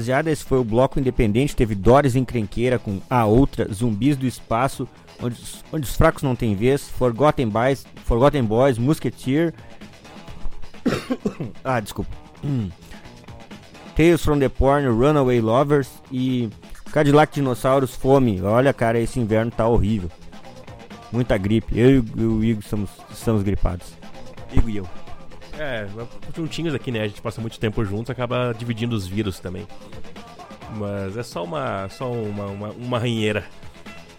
Rapaziada, 0.00 0.30
esse 0.30 0.42
foi 0.42 0.58
o 0.58 0.64
bloco 0.64 0.98
independente. 0.98 1.54
Teve 1.54 1.74
Doris 1.74 2.16
Encrenqueira 2.16 2.78
com 2.78 3.00
A 3.10 3.26
Outra, 3.26 3.70
Zumbis 3.70 4.16
do 4.16 4.26
Espaço, 4.26 4.88
onde, 5.22 5.36
onde 5.70 5.86
os 5.86 5.94
fracos 5.94 6.22
não 6.22 6.34
têm 6.34 6.54
vez, 6.54 6.88
Forgotten 6.88 7.48
Boys, 7.48 7.86
Forgotten 8.06 8.42
Boys 8.44 8.78
Musketeer. 8.78 9.52
ah, 11.62 11.80
desculpa. 11.80 12.10
Tales 13.94 14.24
from 14.24 14.38
the 14.38 14.48
Porn, 14.48 14.86
Runaway 14.88 15.42
Lovers 15.42 15.90
e 16.10 16.48
Cadillac 16.90 17.34
Dinossauros 17.34 17.94
Fome. 17.94 18.40
Olha, 18.40 18.72
cara, 18.72 18.98
esse 18.98 19.20
inverno 19.20 19.50
tá 19.50 19.68
horrível. 19.68 20.10
Muita 21.12 21.36
gripe. 21.36 21.78
Eu 21.78 21.90
e 21.90 22.24
o 22.24 22.42
Igor 22.42 22.62
estamos, 22.62 22.88
estamos 23.10 23.42
gripados. 23.42 23.92
Igor 24.50 24.70
e 24.70 24.76
eu. 24.78 24.99
É, 25.60 25.86
juntinhos 26.34 26.74
aqui, 26.74 26.90
né? 26.90 27.02
A 27.02 27.06
gente 27.06 27.20
passa 27.20 27.38
muito 27.38 27.60
tempo 27.60 27.84
juntos, 27.84 28.08
acaba 28.08 28.54
dividindo 28.56 28.96
os 28.96 29.06
vírus 29.06 29.38
também. 29.38 29.66
Mas 30.76 31.18
é 31.18 31.22
só 31.22 31.44
uma, 31.44 31.86
só 31.90 32.10
uma, 32.10 32.46
uma, 32.46 32.68
uma 32.70 32.98
ranheira. 32.98 33.44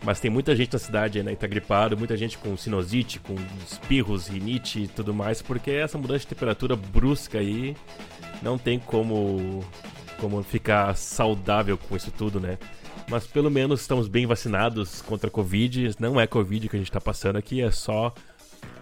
Mas 0.04 0.20
tem 0.20 0.30
muita 0.30 0.56
gente 0.56 0.72
na 0.72 0.78
cidade, 0.78 1.24
né? 1.24 1.32
Que 1.32 1.38
tá 1.38 1.48
gripado, 1.48 1.98
muita 1.98 2.16
gente 2.16 2.38
com 2.38 2.56
sinusite, 2.56 3.18
com 3.18 3.34
espirros, 3.66 4.28
rinite 4.28 4.84
e 4.84 4.88
tudo 4.88 5.16
mais, 5.16 5.42
porque 5.42 5.72
essa 5.72 5.98
mudança 5.98 6.20
de 6.20 6.28
temperatura 6.28 6.76
brusca 6.76 7.40
aí 7.40 7.76
não 8.44 8.60
tem 8.60 8.78
como, 8.78 9.66
como 10.20 10.44
ficar 10.44 10.96
saudável 10.96 11.76
com 11.76 11.96
isso 11.96 12.12
tudo, 12.12 12.40
né? 12.40 12.60
Mas 13.10 13.26
pelo 13.26 13.50
menos 13.50 13.82
estamos 13.82 14.08
bem 14.08 14.28
vacinados 14.28 15.02
contra 15.02 15.28
a 15.28 15.32
Covid. 15.32 15.96
Não 16.00 16.22
é 16.22 16.28
Covid 16.28 16.70
que 16.70 16.76
a 16.76 16.80
gente 16.80 16.92
tá 16.92 17.02
passando 17.02 17.38
aqui, 17.38 17.64
é 17.64 17.72
só 17.72 18.14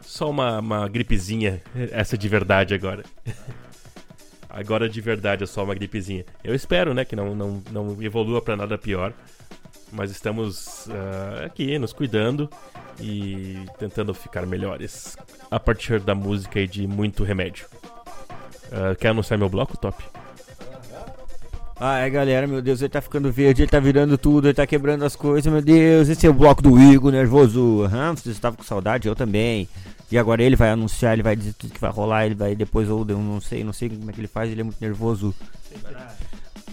só 0.09 0.27
uma, 0.27 0.59
uma 0.59 0.87
gripezinha, 0.87 1.61
essa 1.91 2.17
de 2.17 2.27
verdade 2.27 2.73
agora. 2.73 3.03
agora 4.49 4.89
de 4.89 4.99
verdade 4.99 5.43
é 5.43 5.45
só 5.45 5.63
uma 5.63 5.75
gripezinha. 5.75 6.25
Eu 6.43 6.55
espero, 6.55 6.95
né, 6.95 7.05
que 7.05 7.15
não, 7.15 7.35
não, 7.35 7.63
não 7.71 8.01
evolua 8.01 8.41
pra 8.41 8.55
nada 8.55 8.75
pior. 8.75 9.13
Mas 9.91 10.09
estamos 10.09 10.87
ah, 10.89 11.45
aqui 11.45 11.77
nos 11.77 11.93
cuidando 11.93 12.49
e 12.99 13.65
tentando 13.77 14.13
ficar 14.13 14.45
melhores 14.45 15.15
a 15.49 15.59
partir 15.59 15.99
da 15.99 16.15
música 16.15 16.59
e 16.59 16.67
de 16.67 16.87
muito 16.87 17.23
remédio. 17.23 17.67
Ah, 18.71 18.95
quer 18.95 19.09
anunciar 19.09 19.37
meu 19.37 19.49
bloco, 19.49 19.77
Top? 19.77 20.03
Ah, 21.79 21.99
é 21.99 22.09
galera, 22.09 22.47
meu 22.47 22.61
Deus, 22.61 22.81
ele 22.81 22.89
tá 22.89 22.99
ficando 22.99 23.31
verde, 23.31 23.61
ele 23.61 23.71
tá 23.71 23.79
virando 23.79 24.17
tudo, 24.17 24.47
ele 24.47 24.53
tá 24.53 24.67
quebrando 24.67 25.05
as 25.05 25.15
coisas, 25.15 25.51
meu 25.51 25.61
Deus, 25.61 26.09
esse 26.09 26.27
é 26.27 26.29
o 26.29 26.33
bloco 26.33 26.61
do 26.61 26.79
Igor 26.79 27.11
nervoso. 27.11 27.83
Aham, 27.83 28.15
vocês 28.15 28.35
estavam 28.35 28.57
com 28.57 28.63
saudade, 28.63 29.07
eu 29.07 29.15
também. 29.15 29.69
E 30.11 30.17
agora 30.17 30.41
ele 30.41 30.55
vai 30.55 30.69
anunciar, 30.69 31.13
ele 31.13 31.21
vai 31.21 31.35
dizer 31.35 31.53
tudo 31.53 31.73
que 31.73 31.79
vai 31.79 31.91
rolar, 31.91 32.25
ele 32.25 32.35
vai 32.35 32.55
depois, 32.55 32.89
ou 32.89 33.05
eu 33.07 33.19
não 33.19 33.39
sei, 33.39 33.63
não 33.63 33.73
sei 33.73 33.89
como 33.89 34.09
é 34.09 34.13
que 34.13 34.19
ele 34.19 34.27
faz, 34.27 34.51
ele 34.51 34.61
é 34.61 34.63
muito 34.63 34.81
nervoso. 34.81 35.35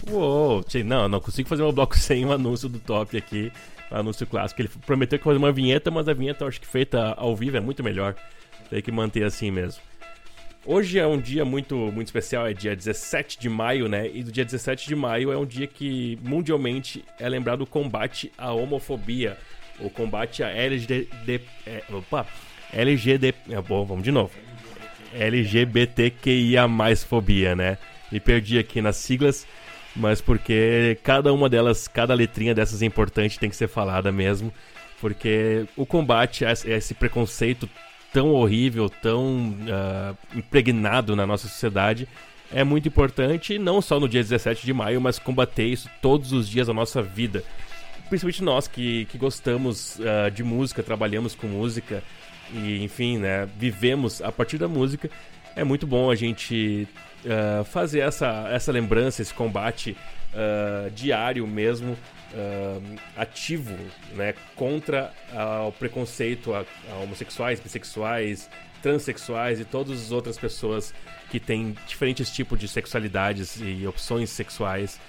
Uou, 0.09 0.65
não, 0.85 1.07
não 1.07 1.19
consigo 1.19 1.47
fazer 1.47 1.61
meu 1.61 1.71
bloco 1.71 1.97
sem 1.99 2.25
o 2.25 2.31
anúncio 2.31 2.67
do 2.67 2.79
Top 2.79 3.15
aqui, 3.15 3.51
o 3.91 3.95
anúncio 3.95 4.25
clássico. 4.25 4.61
Ele 4.61 4.69
prometeu 4.85 5.19
que 5.19 5.25
fazer 5.25 5.37
uma 5.37 5.51
vinheta, 5.51 5.91
mas 5.91 6.07
a 6.07 6.13
vinheta 6.13 6.43
eu 6.43 6.47
acho 6.47 6.59
que 6.59 6.67
feita 6.67 7.13
ao 7.13 7.35
vivo 7.35 7.57
é 7.57 7.59
muito 7.59 7.83
melhor. 7.83 8.15
Tem 8.69 8.81
que 8.81 8.91
manter 8.91 9.23
assim 9.23 9.51
mesmo. 9.51 9.81
Hoje 10.65 10.99
é 10.99 11.07
um 11.07 11.17
dia 11.17 11.45
muito, 11.45 11.77
muito 11.77 12.07
especial, 12.07 12.45
é 12.45 12.53
dia 12.53 12.75
17 12.75 13.39
de 13.39 13.47
maio, 13.47 13.87
né? 13.87 14.09
E 14.13 14.21
do 14.21 14.31
dia 14.31 14.43
17 14.43 14.85
de 14.87 14.95
maio 14.95 15.31
é 15.31 15.37
um 15.37 15.45
dia 15.45 15.65
que 15.65 16.19
mundialmente 16.21 17.05
é 17.17 17.29
lembrado 17.29 17.61
o 17.61 17.65
combate 17.65 18.33
à 18.37 18.51
homofobia, 18.51 19.37
o 19.79 19.89
combate 19.89 20.43
à 20.43 20.49
LGD, 20.49 21.41
é, 21.65 21.83
opa, 21.89 22.27
LGD, 22.73 23.33
é, 23.49 23.61
bom, 23.61 23.85
vamos 23.85 24.03
de 24.03 24.11
novo. 24.11 24.31
LGBTQIA+, 25.13 26.67
fobia, 27.07 27.55
né? 27.55 27.77
Me 28.11 28.19
perdi 28.19 28.57
aqui 28.57 28.81
nas 28.81 28.97
siglas, 28.97 29.47
mas 29.95 30.21
porque 30.21 30.97
cada 31.03 31.33
uma 31.33 31.49
delas, 31.49 31.87
cada 31.87 32.13
letrinha 32.13 32.53
dessas 32.53 32.81
é 32.81 32.85
importante, 32.85 33.39
tem 33.39 33.49
que 33.49 33.55
ser 33.55 33.67
falada 33.67 34.11
mesmo, 34.11 34.53
porque 35.01 35.65
o 35.75 35.85
combate 35.85 36.45
a 36.45 36.51
esse 36.51 36.93
preconceito 36.93 37.69
tão 38.13 38.29
horrível, 38.29 38.89
tão 38.89 39.55
ah, 39.69 40.13
impregnado 40.35 41.15
na 41.15 41.25
nossa 41.25 41.47
sociedade, 41.47 42.07
é 42.51 42.63
muito 42.63 42.87
importante, 42.87 43.59
não 43.59 43.81
só 43.81 43.99
no 43.99 44.07
dia 44.07 44.21
17 44.21 44.65
de 44.65 44.73
maio, 44.73 45.01
mas 45.01 45.19
combater 45.19 45.65
isso 45.65 45.89
todos 46.01 46.31
os 46.31 46.47
dias 46.47 46.67
da 46.67 46.73
nossa 46.73 47.01
vida. 47.01 47.43
Principalmente 48.07 48.41
nós 48.41 48.67
que, 48.67 49.05
que 49.05 49.17
gostamos 49.17 49.99
ah, 50.01 50.29
de 50.29 50.43
música, 50.43 50.81
trabalhamos 50.81 51.35
com 51.35 51.47
música 51.47 52.01
e, 52.53 52.83
enfim, 52.83 53.17
né, 53.17 53.47
vivemos 53.57 54.21
a 54.21 54.31
partir 54.31 54.57
da 54.57 54.67
música. 54.67 55.09
É 55.55 55.63
muito 55.63 55.87
bom 55.87 56.11
a 56.11 56.15
gente 56.15 56.87
ah, 57.25 57.63
fazer 57.63 57.99
essa, 57.99 58.47
essa 58.51 58.71
lembrança, 58.71 59.21
esse 59.21 59.33
combate 59.33 59.97
ah, 60.33 60.89
diário 60.93 61.45
mesmo, 61.47 61.97
ah, 62.33 62.79
ativo, 63.17 63.75
né, 64.13 64.33
contra 64.55 65.11
o 65.67 65.71
preconceito 65.71 66.53
a, 66.53 66.65
a 66.91 66.95
homossexuais, 67.03 67.59
bissexuais, 67.59 68.49
transexuais 68.81 69.59
e 69.59 69.65
todas 69.65 70.01
as 70.01 70.11
outras 70.11 70.37
pessoas 70.37 70.93
que 71.29 71.39
têm 71.39 71.75
diferentes 71.87 72.31
tipos 72.31 72.59
de 72.59 72.67
sexualidades 72.67 73.59
e 73.61 73.85
opções 73.85 74.29
sexuais 74.29 74.99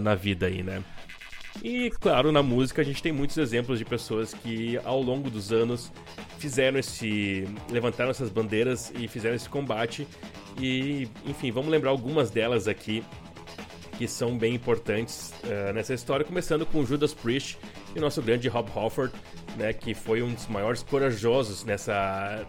na 0.00 0.14
vida 0.14 0.46
aí, 0.46 0.62
né? 0.62 0.82
E 1.60 1.90
claro, 1.90 2.32
na 2.32 2.42
música 2.42 2.80
a 2.80 2.84
gente 2.84 3.02
tem 3.02 3.12
muitos 3.12 3.36
exemplos 3.36 3.78
de 3.78 3.84
pessoas 3.84 4.32
que 4.32 4.78
ao 4.84 5.02
longo 5.02 5.28
dos 5.28 5.52
anos 5.52 5.92
fizeram 6.38 6.78
esse. 6.78 7.46
levantaram 7.70 8.10
essas 8.10 8.30
bandeiras 8.30 8.92
e 8.96 9.06
fizeram 9.08 9.36
esse 9.36 9.48
combate. 9.48 10.06
E, 10.58 11.08
enfim, 11.26 11.50
vamos 11.50 11.70
lembrar 11.70 11.90
algumas 11.90 12.30
delas 12.30 12.68
aqui 12.68 13.02
que 13.96 14.08
são 14.08 14.36
bem 14.36 14.54
importantes 14.54 15.32
eh, 15.44 15.72
nessa 15.72 15.94
história, 15.94 16.24
começando 16.24 16.66
com 16.66 16.84
Judas 16.84 17.14
Priest 17.14 17.58
e 17.94 17.98
o 17.98 18.02
nosso 18.02 18.20
grande 18.22 18.48
Rob 18.48 18.70
Halford, 18.74 19.14
né, 19.56 19.72
que 19.72 19.94
foi 19.94 20.22
um 20.22 20.32
dos 20.32 20.46
maiores 20.48 20.82
corajosos 20.82 21.62
nessa, 21.64 22.44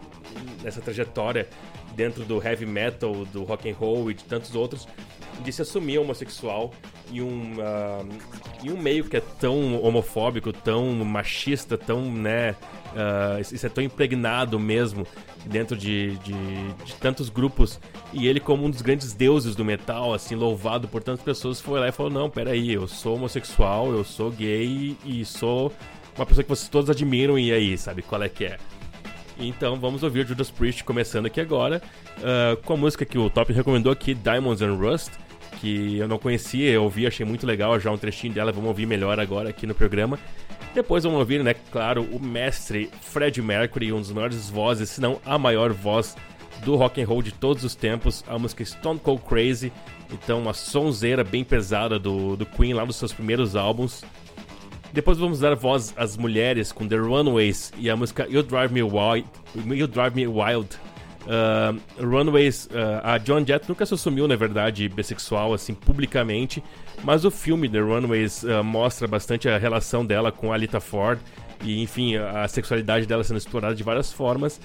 nessa 0.62 0.80
trajetória 0.80 1.48
dentro 1.94 2.24
do 2.24 2.42
heavy 2.42 2.66
metal, 2.66 3.24
do 3.26 3.44
rock 3.44 3.70
and 3.70 3.74
roll 3.74 4.10
e 4.10 4.14
de 4.14 4.24
tantos 4.24 4.54
outros, 4.54 4.88
de 5.42 5.52
se 5.52 5.62
assumir 5.62 5.98
homossexual 5.98 6.72
em 7.12 7.20
um, 7.20 7.56
ah, 7.60 8.04
em 8.62 8.70
um 8.70 8.76
meio 8.76 9.04
que 9.04 9.16
é 9.16 9.20
tão 9.20 9.82
homofóbico, 9.82 10.52
tão 10.52 10.92
machista, 11.04 11.76
tão, 11.76 12.02
né, 12.02 12.54
ah, 12.96 13.38
isso 13.40 13.64
é 13.66 13.68
tão 13.68 13.82
impregnado 13.82 14.58
mesmo 14.58 15.06
dentro 15.44 15.76
de, 15.76 16.16
de, 16.18 16.32
de 16.84 16.94
tantos 16.94 17.28
grupos, 17.28 17.78
e 18.12 18.26
ele 18.26 18.40
como 18.40 18.64
um 18.64 18.70
dos 18.70 18.80
grandes 18.80 19.12
deuses 19.12 19.54
do 19.54 19.64
metal, 19.64 20.14
assim, 20.14 20.34
louvado 20.34 20.88
por 20.88 21.02
tantas 21.02 21.22
pessoas, 21.22 21.60
foi 21.60 21.80
lá 21.80 21.88
e 21.88 21.92
falou, 21.92 22.10
não, 22.10 22.30
peraí, 22.30 22.72
eu 22.72 22.88
sou 22.88 23.16
homossexual, 23.16 23.92
eu 23.92 24.04
sou 24.04 24.30
gay 24.30 24.96
e 25.04 25.24
sou 25.24 25.72
uma 26.16 26.24
pessoa 26.24 26.42
que 26.42 26.48
vocês 26.48 26.68
todos 26.68 26.88
admiram, 26.88 27.38
e 27.38 27.52
aí, 27.52 27.76
sabe, 27.76 28.02
qual 28.02 28.22
é 28.22 28.28
que 28.28 28.44
é? 28.44 28.56
Então 29.38 29.76
vamos 29.80 30.02
ouvir 30.04 30.26
Judas 30.26 30.48
Priest 30.50 30.84
começando 30.84 31.26
aqui 31.26 31.40
agora, 31.40 31.82
ah, 32.22 32.56
com 32.64 32.74
a 32.74 32.76
música 32.76 33.04
que 33.04 33.18
o 33.18 33.28
Top 33.28 33.52
recomendou 33.52 33.92
aqui, 33.92 34.14
Diamonds 34.14 34.62
and 34.62 34.74
Rust, 34.74 35.12
que 35.60 35.98
eu 35.98 36.08
não 36.08 36.18
conhecia, 36.18 36.70
eu 36.70 36.84
ouvi, 36.84 37.06
achei 37.06 37.24
muito 37.24 37.46
legal 37.46 37.78
já 37.80 37.90
um 37.90 37.98
trechinho 37.98 38.32
dela, 38.32 38.52
vamos 38.52 38.68
ouvir 38.68 38.86
melhor 38.86 39.18
agora 39.18 39.50
aqui 39.50 39.66
no 39.66 39.74
programa. 39.74 40.18
Depois 40.74 41.04
vamos 41.04 41.18
ouvir, 41.18 41.42
né, 41.42 41.54
claro, 41.70 42.02
o 42.02 42.20
mestre 42.20 42.90
Fred 43.00 43.40
Mercury, 43.40 43.92
um 43.92 44.00
dos 44.00 44.10
maiores 44.12 44.50
vozes, 44.50 44.90
se 44.90 45.00
não 45.00 45.20
a 45.24 45.38
maior 45.38 45.72
voz 45.72 46.16
do 46.64 46.76
rock 46.76 47.00
and 47.00 47.06
roll 47.06 47.22
de 47.22 47.32
todos 47.32 47.62
os 47.64 47.74
tempos, 47.74 48.24
a 48.26 48.38
música 48.38 48.64
Stone 48.64 48.98
Cold 48.98 49.22
Crazy, 49.22 49.72
então 50.12 50.40
uma 50.40 50.52
sonzeira 50.54 51.22
bem 51.22 51.44
pesada 51.44 51.98
do, 51.98 52.36
do 52.36 52.46
Queen 52.46 52.72
lá 52.72 52.84
dos 52.84 52.96
seus 52.96 53.12
primeiros 53.12 53.54
álbuns. 53.54 54.04
Depois 54.92 55.18
vamos 55.18 55.40
dar 55.40 55.56
voz 55.56 55.92
às 55.96 56.16
mulheres 56.16 56.70
com 56.70 56.86
The 56.86 56.96
Runaways 56.96 57.72
e 57.76 57.90
a 57.90 57.96
música 57.96 58.28
You 58.30 58.42
Drive 58.44 58.72
Me 58.72 58.82
Wild. 58.82 59.26
You 59.66 59.88
Drive 59.88 60.14
Me 60.14 60.26
Wild. 60.26 60.68
Uh, 61.24 61.80
Runaways, 62.04 62.66
uh, 62.66 63.00
a 63.02 63.18
John 63.18 63.44
Jett 63.44 63.68
nunca 63.68 63.86
se 63.86 63.94
assumiu, 63.94 64.28
na 64.28 64.36
verdade, 64.36 64.88
bissexual, 64.88 65.54
assim, 65.54 65.74
publicamente, 65.74 66.62
mas 67.02 67.24
o 67.24 67.30
filme 67.30 67.68
The 67.68 67.80
Runaways 67.80 68.42
uh, 68.42 68.62
mostra 68.62 69.08
bastante 69.08 69.48
a 69.48 69.56
relação 69.56 70.04
dela 70.04 70.30
com 70.30 70.52
a 70.52 70.54
Alita 70.54 70.80
Ford 70.80 71.18
e, 71.62 71.82
enfim, 71.82 72.16
a, 72.16 72.42
a 72.42 72.48
sexualidade 72.48 73.06
dela 73.06 73.24
sendo 73.24 73.38
explorada 73.38 73.74
de 73.74 73.82
várias 73.82 74.12
formas. 74.12 74.60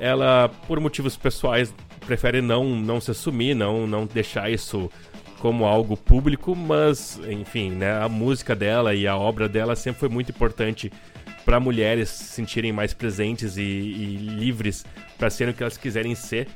Ela, 0.00 0.50
por 0.66 0.80
motivos 0.80 1.16
pessoais, 1.16 1.72
prefere 2.06 2.40
não, 2.40 2.64
não 2.64 3.00
se 3.00 3.10
assumir, 3.10 3.54
não, 3.54 3.86
não 3.86 4.06
deixar 4.06 4.50
isso 4.50 4.90
como 5.38 5.64
algo 5.64 5.96
público, 5.96 6.54
mas, 6.54 7.20
enfim, 7.28 7.70
né, 7.70 8.02
a 8.02 8.08
música 8.08 8.54
dela 8.54 8.94
e 8.94 9.06
a 9.06 9.16
obra 9.16 9.48
dela 9.48 9.74
sempre 9.74 10.00
foi 10.00 10.08
muito 10.08 10.30
importante 10.30 10.92
para 11.50 11.58
mulheres 11.58 12.10
se 12.10 12.26
sentirem 12.26 12.72
mais 12.72 12.94
presentes 12.94 13.56
e, 13.56 13.62
e 13.62 14.16
livres 14.38 14.86
para 15.18 15.28
serem 15.28 15.52
o 15.52 15.56
que 15.56 15.64
elas 15.64 15.76
quiserem 15.76 16.14
ser. 16.14 16.46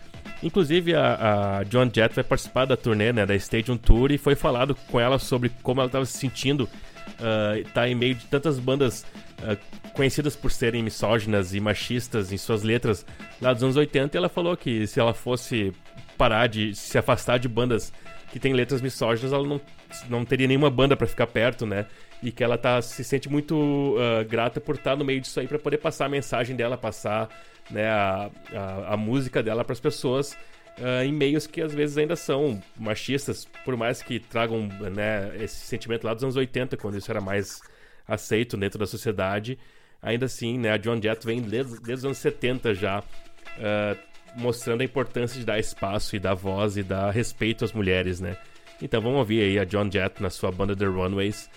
Inclusive, 0.40 0.94
a, 0.94 1.58
a 1.58 1.64
John 1.64 1.90
Jett 1.92 2.14
vai 2.14 2.22
participar 2.22 2.64
da 2.64 2.76
turnê, 2.76 3.12
né, 3.12 3.26
da 3.26 3.34
Stadium 3.34 3.76
Tour, 3.76 4.12
e 4.12 4.18
foi 4.18 4.36
falado 4.36 4.72
com 4.88 5.00
ela 5.00 5.18
sobre 5.18 5.50
como 5.64 5.80
ela 5.80 5.88
estava 5.88 6.06
se 6.06 6.16
sentindo 6.16 6.68
uh, 6.70 7.68
tá 7.74 7.88
em 7.88 7.96
meio 7.96 8.14
de 8.14 8.24
tantas 8.26 8.60
bandas 8.60 9.04
uh, 9.40 9.58
conhecidas 9.94 10.36
por 10.36 10.52
serem 10.52 10.80
misóginas 10.80 11.54
e 11.54 11.58
machistas 11.58 12.32
em 12.32 12.36
suas 12.36 12.62
letras 12.62 13.04
lá 13.42 13.52
dos 13.52 13.64
anos 13.64 13.76
80, 13.76 14.16
e 14.16 14.18
ela 14.18 14.28
falou 14.28 14.56
que 14.56 14.86
se 14.86 15.00
ela 15.00 15.12
fosse 15.12 15.72
parar 16.16 16.46
de 16.46 16.72
se 16.72 16.96
afastar 16.96 17.40
de 17.40 17.48
bandas 17.48 17.92
que 18.30 18.38
têm 18.38 18.52
letras 18.52 18.80
misóginas, 18.80 19.32
ela 19.32 19.44
não, 19.44 19.60
não 20.08 20.24
teria 20.24 20.46
nenhuma 20.46 20.70
banda 20.70 20.96
para 20.96 21.08
ficar 21.08 21.26
perto, 21.26 21.66
né? 21.66 21.84
E 22.22 22.32
que 22.32 22.42
ela 22.42 22.56
tá, 22.56 22.80
se 22.80 23.04
sente 23.04 23.28
muito 23.28 23.54
uh, 23.54 24.24
grata 24.28 24.60
por 24.60 24.76
estar 24.76 24.96
no 24.96 25.04
meio 25.04 25.20
disso 25.20 25.40
aí 25.40 25.46
para 25.46 25.58
poder 25.58 25.78
passar 25.78 26.06
a 26.06 26.08
mensagem 26.08 26.56
dela, 26.56 26.76
passar 26.76 27.28
né, 27.70 27.86
a, 27.88 28.30
a, 28.52 28.94
a 28.94 28.96
música 28.96 29.42
dela 29.42 29.64
para 29.64 29.72
as 29.72 29.80
pessoas 29.80 30.36
uh, 30.78 31.04
em 31.04 31.12
meios 31.12 31.46
que 31.46 31.60
às 31.60 31.74
vezes 31.74 31.98
ainda 31.98 32.16
são 32.16 32.62
machistas, 32.78 33.46
por 33.64 33.76
mais 33.76 34.02
que 34.02 34.18
tragam 34.18 34.66
né, 34.66 35.32
esse 35.40 35.66
sentimento 35.66 36.04
lá 36.04 36.14
dos 36.14 36.22
anos 36.22 36.36
80, 36.36 36.76
quando 36.76 36.96
isso 36.96 37.10
era 37.10 37.20
mais 37.20 37.60
aceito 38.06 38.56
dentro 38.56 38.78
da 38.78 38.86
sociedade. 38.86 39.58
Ainda 40.02 40.26
assim, 40.26 40.58
né, 40.58 40.72
a 40.72 40.76
John 40.76 41.00
Jett 41.00 41.24
vem 41.26 41.40
desde, 41.40 41.74
desde 41.74 41.94
os 41.94 42.04
anos 42.04 42.18
70 42.18 42.74
já 42.74 43.00
uh, 43.00 43.98
mostrando 44.36 44.82
a 44.82 44.84
importância 44.84 45.38
de 45.38 45.46
dar 45.46 45.58
espaço 45.58 46.16
e 46.16 46.18
dar 46.18 46.34
voz 46.34 46.76
e 46.76 46.82
dar 46.82 47.10
respeito 47.10 47.64
às 47.64 47.72
mulheres, 47.72 48.20
né? 48.20 48.36
Então 48.82 49.00
vamos 49.00 49.18
ouvir 49.18 49.42
aí 49.42 49.58
a 49.58 49.64
John 49.64 49.90
Jett 49.90 50.20
na 50.20 50.28
sua 50.28 50.50
banda 50.50 50.74
The 50.74 50.86
Runaways. 50.86 51.48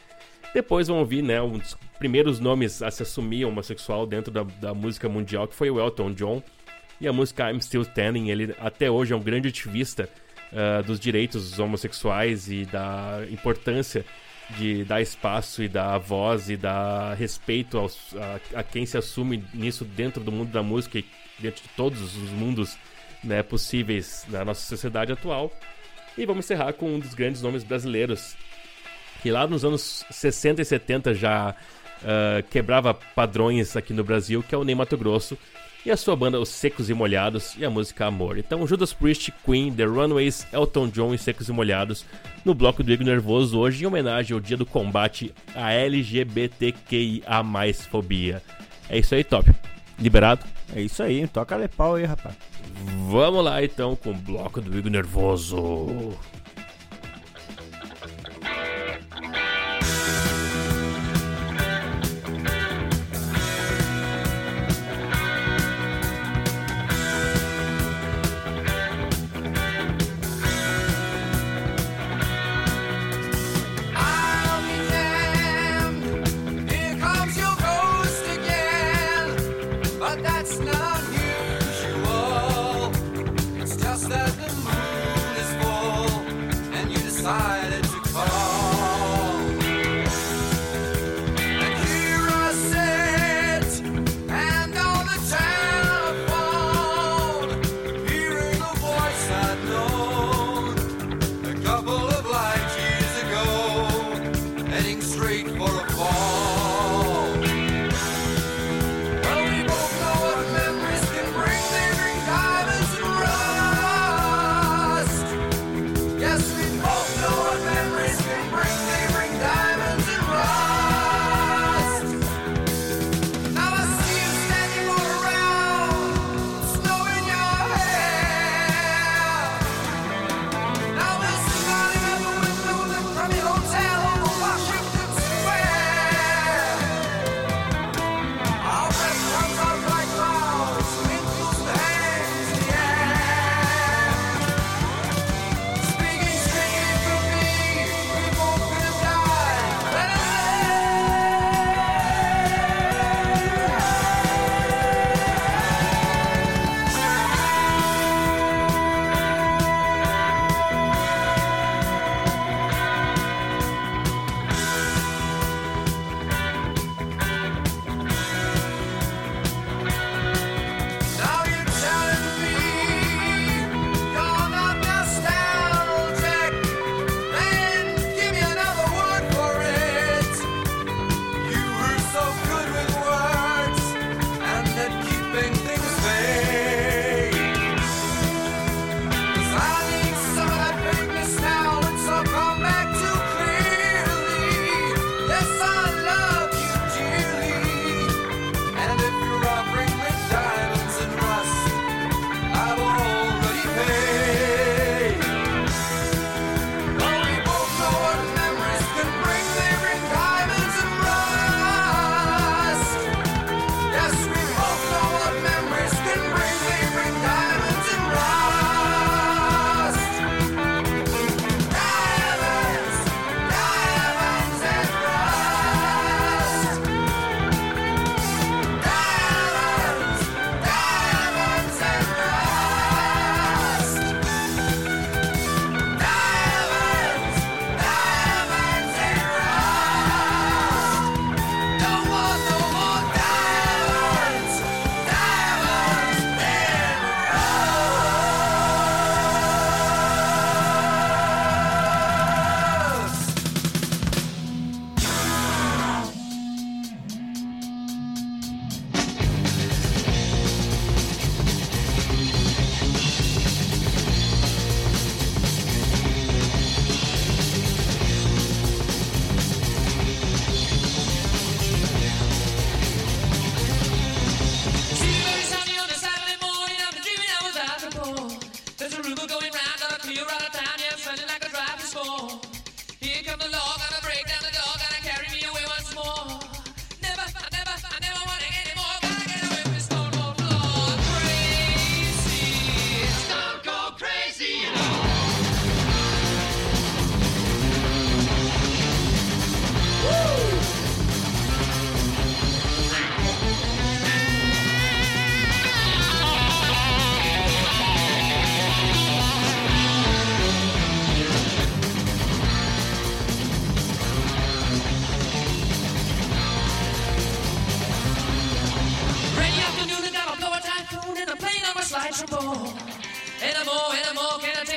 Depois 0.54 0.88
vamos 0.88 1.02
ouvir, 1.02 1.22
né, 1.22 1.42
um 1.42 1.58
dos 1.58 1.78
primeiros 2.00 2.40
nomes 2.40 2.82
a 2.82 2.90
se 2.90 3.04
assumir 3.04 3.46
homossexual 3.46 4.06
dentro 4.06 4.32
da, 4.32 4.44
da 4.44 4.74
música 4.74 5.08
mundial, 5.10 5.48
que 5.48 5.56
foi 5.56 5.70
o 5.70 5.80
Elton 5.80 6.14
John. 6.14 6.42
E 7.00 7.08
a 7.08 7.14
música 7.14 7.52
I'm 7.52 7.62
Still 7.62 7.84
Standing, 7.84 8.30
ele 8.30 8.56
até 8.60 8.90
hoje 8.90 9.14
é 9.14 9.16
um 9.16 9.22
grande 9.22 9.50
ativista 9.50 10.10
uh, 10.52 10.84
dos 10.84 11.00
direitos 11.00 11.60
homossexuais 11.60 12.50
e 12.50 12.66
da 12.66 13.20
importância 13.30 14.04
de 14.52 14.84
dar 14.86 15.02
espaço 15.02 15.62
e 15.62 15.68
dar 15.68 15.98
voz 15.98 16.50
e 16.50 16.56
dar 16.56 17.14
respeito 17.16 17.78
aos, 17.78 18.16
a, 18.16 18.60
a, 18.60 18.64
quem 18.64 18.86
se 18.86 18.98
assume 18.98 19.44
nisso 19.54 19.84
dentro 19.84 20.24
do 20.24 20.32
mundo 20.32 20.52
da 20.52 20.64
música 20.64 20.98
e 21.00 21.06
dentro 21.38 21.62
de 21.62 21.70
todos 21.70 22.02
os 22.02 22.30
mundos 22.32 22.78
né, 23.24 23.44
possíveis 23.44 24.26
da 24.30 24.46
nossa 24.46 24.62
sociedade 24.62 25.12
atual. 25.12 25.52
E 26.18 26.26
vamos 26.26 26.46
encerrar 26.46 26.74
com 26.74 26.96
um 26.96 27.00
dos 27.00 27.14
grandes 27.14 27.42
nomes 27.42 27.64
brasileiros, 27.64 28.36
que 29.22 29.32
lá 29.32 29.48
nos 29.48 29.66
anos 29.66 30.06
60 30.10 30.62
e 30.62 30.66
70 30.66 31.14
já 31.14 31.56
uh, 32.02 32.44
quebrava 32.50 32.94
padrões 32.94 33.76
aqui 33.76 33.94
no 33.94 34.04
Brasil, 34.04 34.44
que 34.44 34.54
é 34.54 34.58
o 34.58 34.64
Ney 34.64 34.76
Mato 34.76 34.98
Grosso, 34.98 35.38
e 35.86 35.92
a 35.92 35.98
sua 35.98 36.16
banda 36.16 36.40
Os 36.40 36.50
Secos 36.50 36.90
e 36.90 36.94
Molhados 36.94 37.56
e 37.58 37.64
a 37.64 37.70
música 37.70 38.06
Amor. 38.06 38.38
Então, 38.38 38.68
Judas 38.68 38.92
Priest, 38.94 39.32
Queen, 39.46 39.74
The 39.74 39.86
Runaways, 39.86 40.46
Elton 40.52 40.90
John 40.90 41.14
e 41.14 41.18
Secos 41.18 41.48
e 41.48 41.52
Molhados 41.54 42.06
no 42.44 42.54
bloco 42.54 42.84
do 42.84 42.92
Ego 42.92 43.06
Nervoso 43.06 43.58
hoje 43.58 43.84
em 43.84 43.88
homenagem 43.88 44.34
ao 44.34 44.40
dia 44.42 44.58
do 44.58 44.66
combate 44.66 45.34
à 45.56 45.72
LGBTQIA+, 45.72 47.44
fobia. 47.90 48.44
É 48.90 49.00
isso 49.00 49.16
aí, 49.16 49.24
top. 49.24 49.50
Liberado? 49.98 50.46
É 50.76 50.82
isso 50.82 51.02
aí, 51.02 51.26
toca 51.28 51.56
lepau 51.56 51.96
aí, 51.96 52.04
rapaz. 52.04 52.36
Vamos 53.10 53.44
lá 53.44 53.64
então 53.64 53.96
com 53.96 54.12
o 54.12 54.14
bloco 54.14 54.60
do 54.60 54.78
Ego 54.78 54.90
Nervoso. 54.90 56.14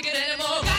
Anymore, 0.07 0.61
can't 0.63 0.70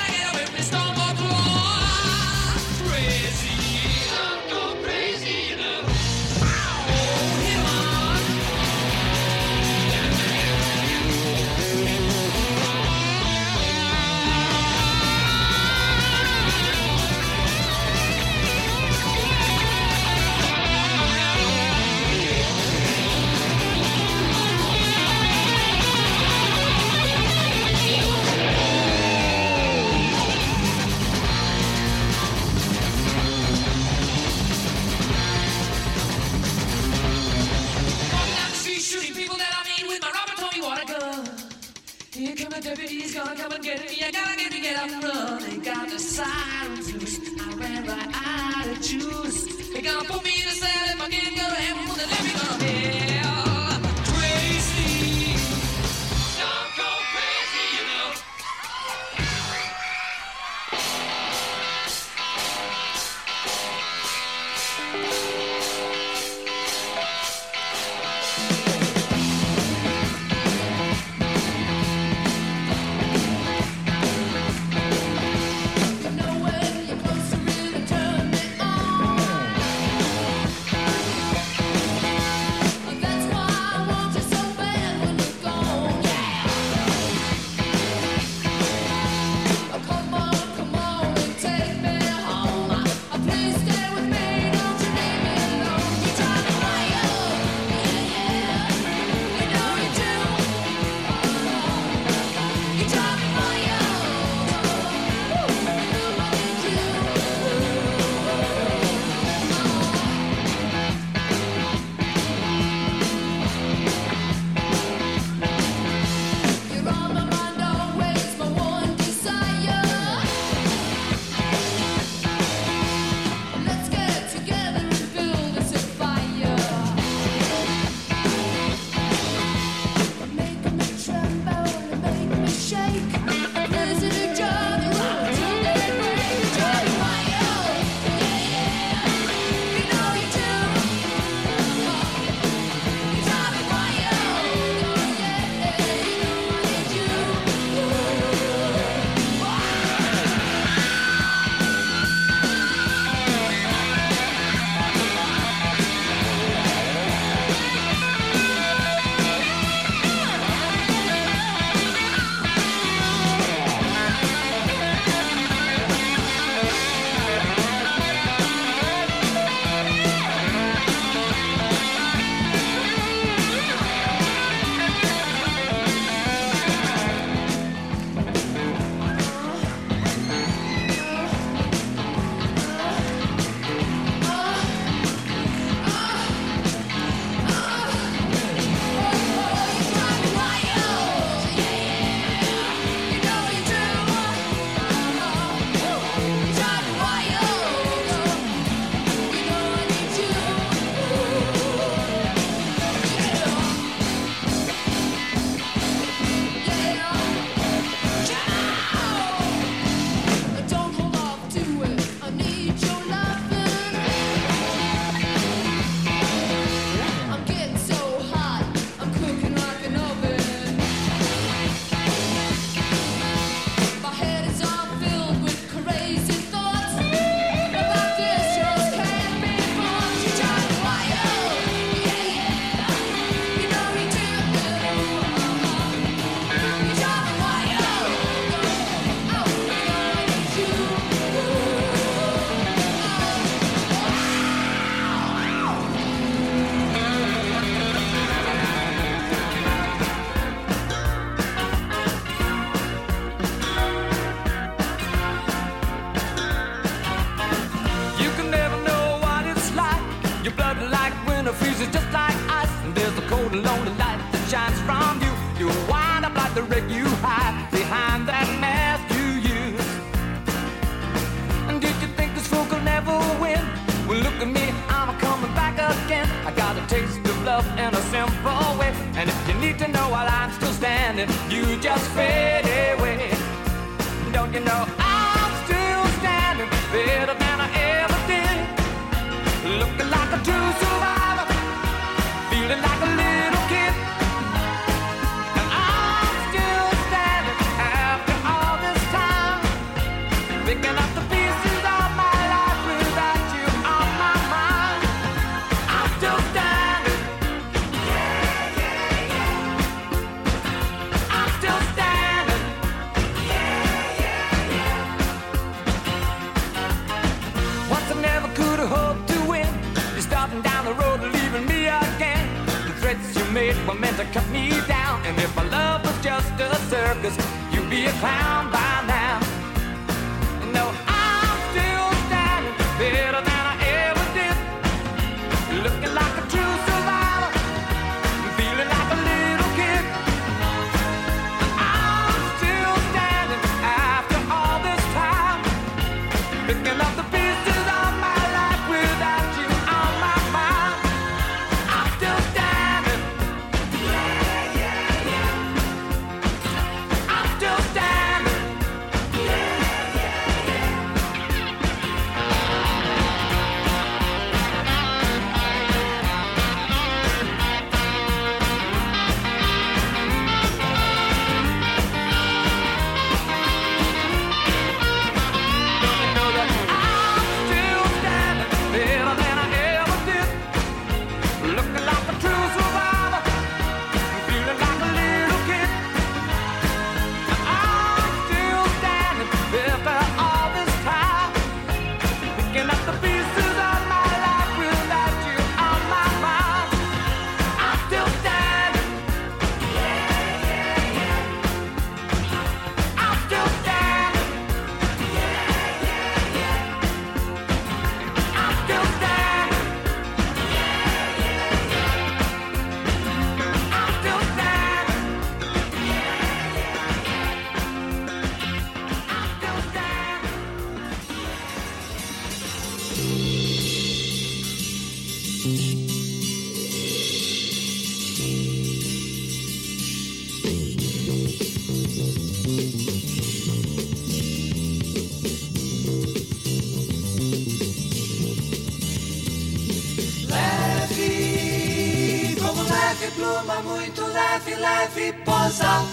leve 445.79 446.10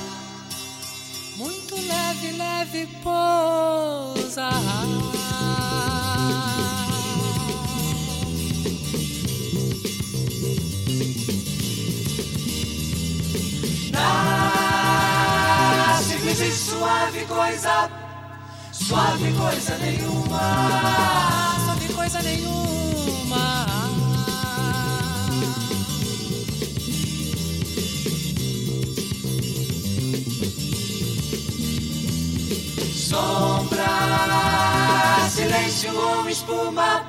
silêncio 35.79 35.97
ou 35.97 36.29
espuma, 36.29 37.07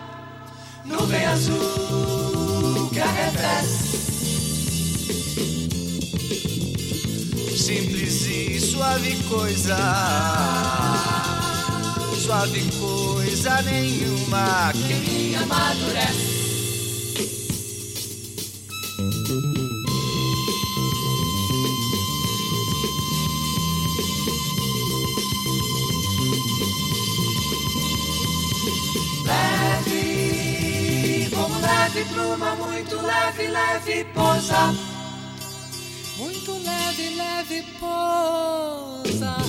nuvem 0.86 1.26
azul 1.26 2.90
que 2.92 3.00
arrefece. 3.00 3.98
Simples 7.58 8.26
e 8.28 8.60
suave 8.60 9.16
coisa, 9.24 9.78
suave 12.24 12.70
coisa 12.80 13.62
nenhuma 13.64 14.72
que 14.74 14.94
me 14.94 15.36
amadurece. 15.36 16.29
Leve 31.90 32.06
pluma, 32.14 32.56
muito 32.56 32.96
leve, 33.02 33.48
leve 33.48 34.04
pousa. 34.14 34.76
Muito 36.18 36.52
leve, 36.52 37.16
leve 37.16 37.64
pousa. 37.80 39.49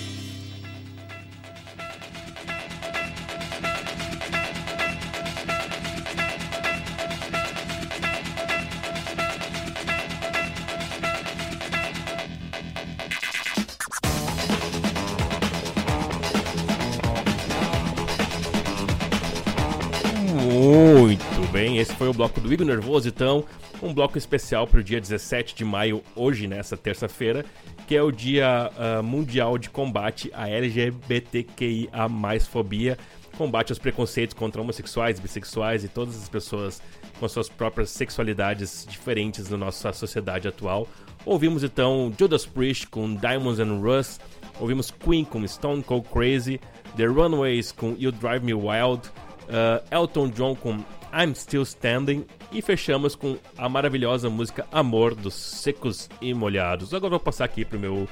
bloco 22.31 22.39
do 22.39 22.53
Igor 22.53 22.65
Nervoso, 22.65 23.09
então, 23.09 23.43
um 23.83 23.93
bloco 23.93 24.17
especial 24.17 24.65
para 24.65 24.79
o 24.79 24.83
dia 24.83 25.01
17 25.01 25.53
de 25.53 25.65
maio, 25.65 26.01
hoje, 26.15 26.47
nessa 26.47 26.77
terça-feira, 26.77 27.45
que 27.87 27.95
é 27.95 28.01
o 28.01 28.11
Dia 28.11 28.71
ah, 28.77 29.01
Mundial 29.01 29.57
de 29.57 29.69
Combate 29.69 30.31
à 30.33 30.49
LGBTQIA+, 30.49 32.07
fobia, 32.49 32.97
combate 33.37 33.71
aos 33.71 33.79
preconceitos 33.79 34.33
contra 34.33 34.61
homossexuais, 34.61 35.19
bissexuais 35.19 35.83
e 35.83 35.89
todas 35.89 36.15
as 36.15 36.29
pessoas 36.29 36.81
com 37.19 37.27
suas 37.27 37.49
próprias 37.49 37.89
sexualidades 37.89 38.85
diferentes 38.89 39.49
na 39.49 39.57
nossa 39.57 39.91
sociedade 39.91 40.47
atual. 40.47 40.87
Ouvimos 41.25 41.63
então 41.63 42.13
Judas 42.17 42.45
Priest 42.45 42.87
com 42.87 43.13
Diamonds 43.13 43.59
and 43.59 43.79
Rust, 43.79 44.21
ouvimos 44.59 44.89
Queen 44.91 45.25
com 45.25 45.45
Stone 45.45 45.83
Cold 45.83 46.07
Crazy, 46.09 46.61
The 46.95 47.05
Runaways 47.05 47.71
com 47.71 47.95
You 47.97 48.11
Drive 48.11 48.43
Me 48.43 48.53
Wild, 48.53 49.09
uh, 49.51 49.83
Elton 49.95 50.29
John 50.29 50.55
com 50.55 50.83
I'm 51.13 51.35
Still 51.35 51.63
Standing 51.63 52.25
e 52.51 52.61
fechamos 52.61 53.15
com 53.15 53.37
a 53.57 53.67
maravilhosa 53.67 54.29
música 54.29 54.65
Amor 54.71 55.13
dos 55.13 55.33
Secos 55.33 56.09
e 56.21 56.33
Molhados. 56.33 56.93
Agora 56.93 57.11
vou 57.11 57.19
passar 57.19 57.45
aqui 57.45 57.65
pro 57.65 57.79
meu 57.79 58.07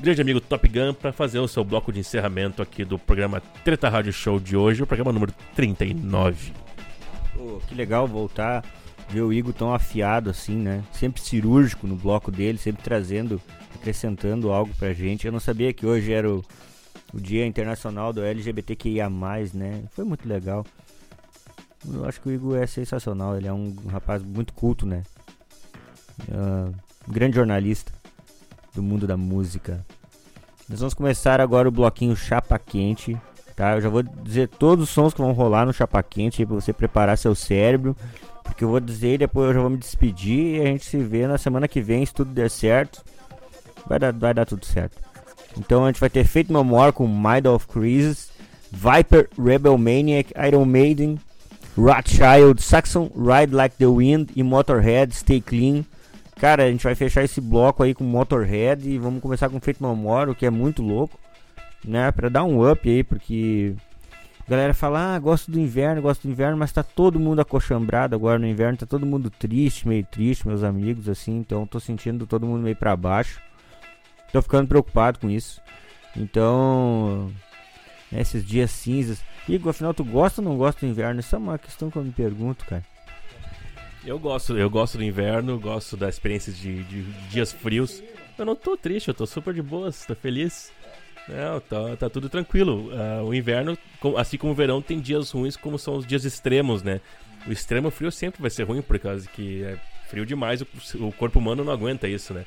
grande 0.00 0.22
amigo 0.22 0.40
Top 0.40 0.66
Gun 0.68 0.94
para 0.94 1.12
fazer 1.12 1.38
o 1.40 1.48
seu 1.48 1.64
bloco 1.64 1.92
de 1.92 2.00
encerramento 2.00 2.62
aqui 2.62 2.84
do 2.84 2.98
programa 2.98 3.40
Treta 3.64 3.88
Rádio 3.88 4.12
Show 4.12 4.38
de 4.38 4.56
hoje, 4.56 4.82
o 4.82 4.86
programa 4.86 5.12
número 5.12 5.32
39. 5.54 6.52
Pô, 7.34 7.60
que 7.66 7.74
legal 7.74 8.06
voltar 8.06 8.64
ver 9.08 9.22
o 9.22 9.32
Igor 9.32 9.52
tão 9.52 9.72
afiado 9.72 10.30
assim, 10.30 10.56
né? 10.56 10.82
Sempre 10.92 11.20
cirúrgico 11.20 11.86
no 11.86 11.96
bloco 11.96 12.30
dele, 12.30 12.58
sempre 12.58 12.82
trazendo, 12.82 13.40
acrescentando 13.74 14.50
algo 14.50 14.72
pra 14.78 14.92
gente. 14.92 15.26
Eu 15.26 15.32
não 15.32 15.40
sabia 15.40 15.72
que 15.72 15.86
hoje 15.86 16.12
era 16.12 16.30
o, 16.30 16.44
o 17.12 17.20
Dia 17.20 17.46
Internacional 17.46 18.12
do 18.12 18.22
LGBTQIA+, 18.22 19.08
né? 19.52 19.84
Foi 19.92 20.04
muito 20.04 20.28
legal. 20.28 20.64
Eu 21.92 22.04
acho 22.06 22.20
que 22.20 22.28
o 22.28 22.32
Igor 22.32 22.56
é 22.56 22.66
sensacional, 22.66 23.36
ele 23.36 23.46
é 23.46 23.52
um 23.52 23.74
rapaz 23.88 24.22
muito 24.22 24.52
culto, 24.52 24.86
né? 24.86 25.02
Um 27.08 27.12
grande 27.12 27.36
jornalista 27.36 27.92
do 28.74 28.82
mundo 28.82 29.06
da 29.06 29.16
música. 29.16 29.84
Nós 30.68 30.80
vamos 30.80 30.94
começar 30.94 31.40
agora 31.40 31.68
o 31.68 31.72
bloquinho 31.72 32.16
Chapa 32.16 32.58
Quente, 32.58 33.16
tá? 33.54 33.74
Eu 33.74 33.80
já 33.82 33.88
vou 33.88 34.02
dizer 34.02 34.48
todos 34.48 34.84
os 34.84 34.90
sons 34.90 35.12
que 35.12 35.20
vão 35.20 35.32
rolar 35.32 35.66
no 35.66 35.72
Chapa 35.72 36.02
Quente 36.02 36.46
pra 36.46 36.54
você 36.54 36.72
preparar 36.72 37.18
seu 37.18 37.34
cérebro, 37.34 37.94
porque 38.42 38.64
eu 38.64 38.68
vou 38.68 38.80
dizer 38.80 39.14
e 39.14 39.18
depois 39.18 39.48
eu 39.48 39.54
já 39.54 39.60
vou 39.60 39.70
me 39.70 39.76
despedir 39.76 40.56
e 40.56 40.60
a 40.62 40.66
gente 40.66 40.86
se 40.86 40.98
vê 40.98 41.26
na 41.26 41.36
semana 41.36 41.68
que 41.68 41.80
vem, 41.82 42.04
se 42.06 42.14
tudo 42.14 42.32
der 42.32 42.50
certo. 42.50 43.04
Vai 43.86 43.98
dar, 43.98 44.12
vai 44.12 44.32
dar 44.32 44.46
tudo 44.46 44.64
certo. 44.64 44.98
Então 45.58 45.84
a 45.84 45.88
gente 45.88 46.00
vai 46.00 46.08
ter 46.08 46.26
No 46.48 46.64
More 46.64 46.92
com 46.92 47.06
Mind 47.06 47.46
of 47.46 47.66
Crisis, 47.68 48.30
Viper, 48.72 49.28
Rebel 49.38 49.76
Maniac, 49.76 50.32
Iron 50.48 50.64
Maiden, 50.64 51.20
Rothschild, 51.76 52.62
Saxon, 52.62 53.10
Ride 53.16 53.54
Like 53.54 53.76
the 53.76 53.86
Wind 53.86 54.30
e 54.34 54.42
Motorhead, 54.42 55.14
Stay 55.14 55.40
Clean. 55.40 55.84
Cara, 56.36 56.64
a 56.64 56.70
gente 56.70 56.84
vai 56.84 56.94
fechar 56.94 57.24
esse 57.24 57.40
bloco 57.40 57.82
aí 57.82 57.94
com 57.94 58.04
Motorhead 58.04 58.88
e 58.88 58.98
vamos 58.98 59.20
começar 59.20 59.48
com 59.48 59.60
Fate 59.60 59.80
No 59.82 59.94
More, 59.94 60.30
o 60.30 60.34
que 60.34 60.46
é 60.46 60.50
muito 60.50 60.82
louco, 60.82 61.18
né? 61.84 62.10
Pra 62.12 62.28
dar 62.28 62.44
um 62.44 62.68
up 62.70 62.88
aí, 62.88 63.02
porque 63.02 63.74
a 64.46 64.50
galera 64.50 64.74
fala, 64.74 65.14
ah, 65.14 65.18
gosto 65.18 65.50
do 65.50 65.58
inverno, 65.58 66.02
gosto 66.02 66.26
do 66.26 66.30
inverno, 66.30 66.56
mas 66.56 66.72
tá 66.72 66.82
todo 66.82 67.18
mundo 67.18 67.40
acochambrado 67.40 68.14
agora 68.14 68.38
no 68.38 68.46
inverno, 68.46 68.76
tá 68.76 68.84
todo 68.84 69.06
mundo 69.06 69.30
triste, 69.30 69.88
meio 69.88 70.04
triste, 70.04 70.46
meus 70.46 70.62
amigos, 70.62 71.08
assim, 71.08 71.38
então 71.38 71.66
tô 71.66 71.80
sentindo 71.80 72.26
todo 72.26 72.46
mundo 72.46 72.62
meio 72.62 72.76
pra 72.76 72.96
baixo. 72.96 73.40
Tô 74.32 74.42
ficando 74.42 74.68
preocupado 74.68 75.20
com 75.20 75.30
isso. 75.30 75.62
Então, 76.16 77.32
né, 78.10 78.20
esses 78.20 78.44
dias 78.44 78.70
cinzas. 78.70 79.22
Igor, 79.48 79.70
afinal, 79.70 79.92
tu 79.92 80.04
gosta 80.04 80.40
ou 80.40 80.48
não 80.48 80.56
gosta 80.56 80.86
do 80.86 80.90
inverno? 80.90 81.20
Essa 81.20 81.36
é 81.36 81.38
uma 81.38 81.58
questão 81.58 81.90
que 81.90 81.96
eu 81.96 82.04
me 82.04 82.12
pergunto, 82.12 82.64
cara. 82.64 82.84
Eu 84.04 84.18
gosto, 84.18 84.56
eu 84.56 84.68
gosto 84.68 84.98
do 84.98 85.04
inverno, 85.04 85.58
gosto 85.58 85.96
da 85.96 86.08
experiência 86.08 86.52
de, 86.52 86.82
de 86.84 87.02
dias 87.30 87.52
frios. 87.52 88.02
Eu 88.38 88.44
não 88.44 88.56
tô 88.56 88.76
triste, 88.76 89.08
eu 89.08 89.14
tô 89.14 89.26
super 89.26 89.54
de 89.54 89.62
boas, 89.62 90.04
tô 90.04 90.14
feliz. 90.14 90.72
Não, 91.28 91.60
tá, 91.60 91.96
tá 91.96 92.10
tudo 92.10 92.28
tranquilo. 92.28 92.90
Ah, 92.92 93.22
o 93.22 93.32
inverno, 93.32 93.78
assim 94.16 94.36
como 94.36 94.52
o 94.52 94.54
verão, 94.54 94.82
tem 94.82 95.00
dias 95.00 95.30
ruins, 95.30 95.56
como 95.56 95.78
são 95.78 95.96
os 95.96 96.06
dias 96.06 96.24
extremos, 96.24 96.82
né? 96.82 97.00
O 97.46 97.52
extremo 97.52 97.90
frio 97.90 98.10
sempre 98.10 98.40
vai 98.40 98.50
ser 98.50 98.64
ruim, 98.64 98.82
por 98.82 98.98
causa 98.98 99.28
que 99.28 99.62
é 99.62 99.78
frio 100.08 100.26
demais, 100.26 100.60
o, 100.60 100.66
o 101.00 101.12
corpo 101.12 101.38
humano 101.38 101.64
não 101.64 101.72
aguenta 101.72 102.06
isso, 102.06 102.34
né? 102.34 102.44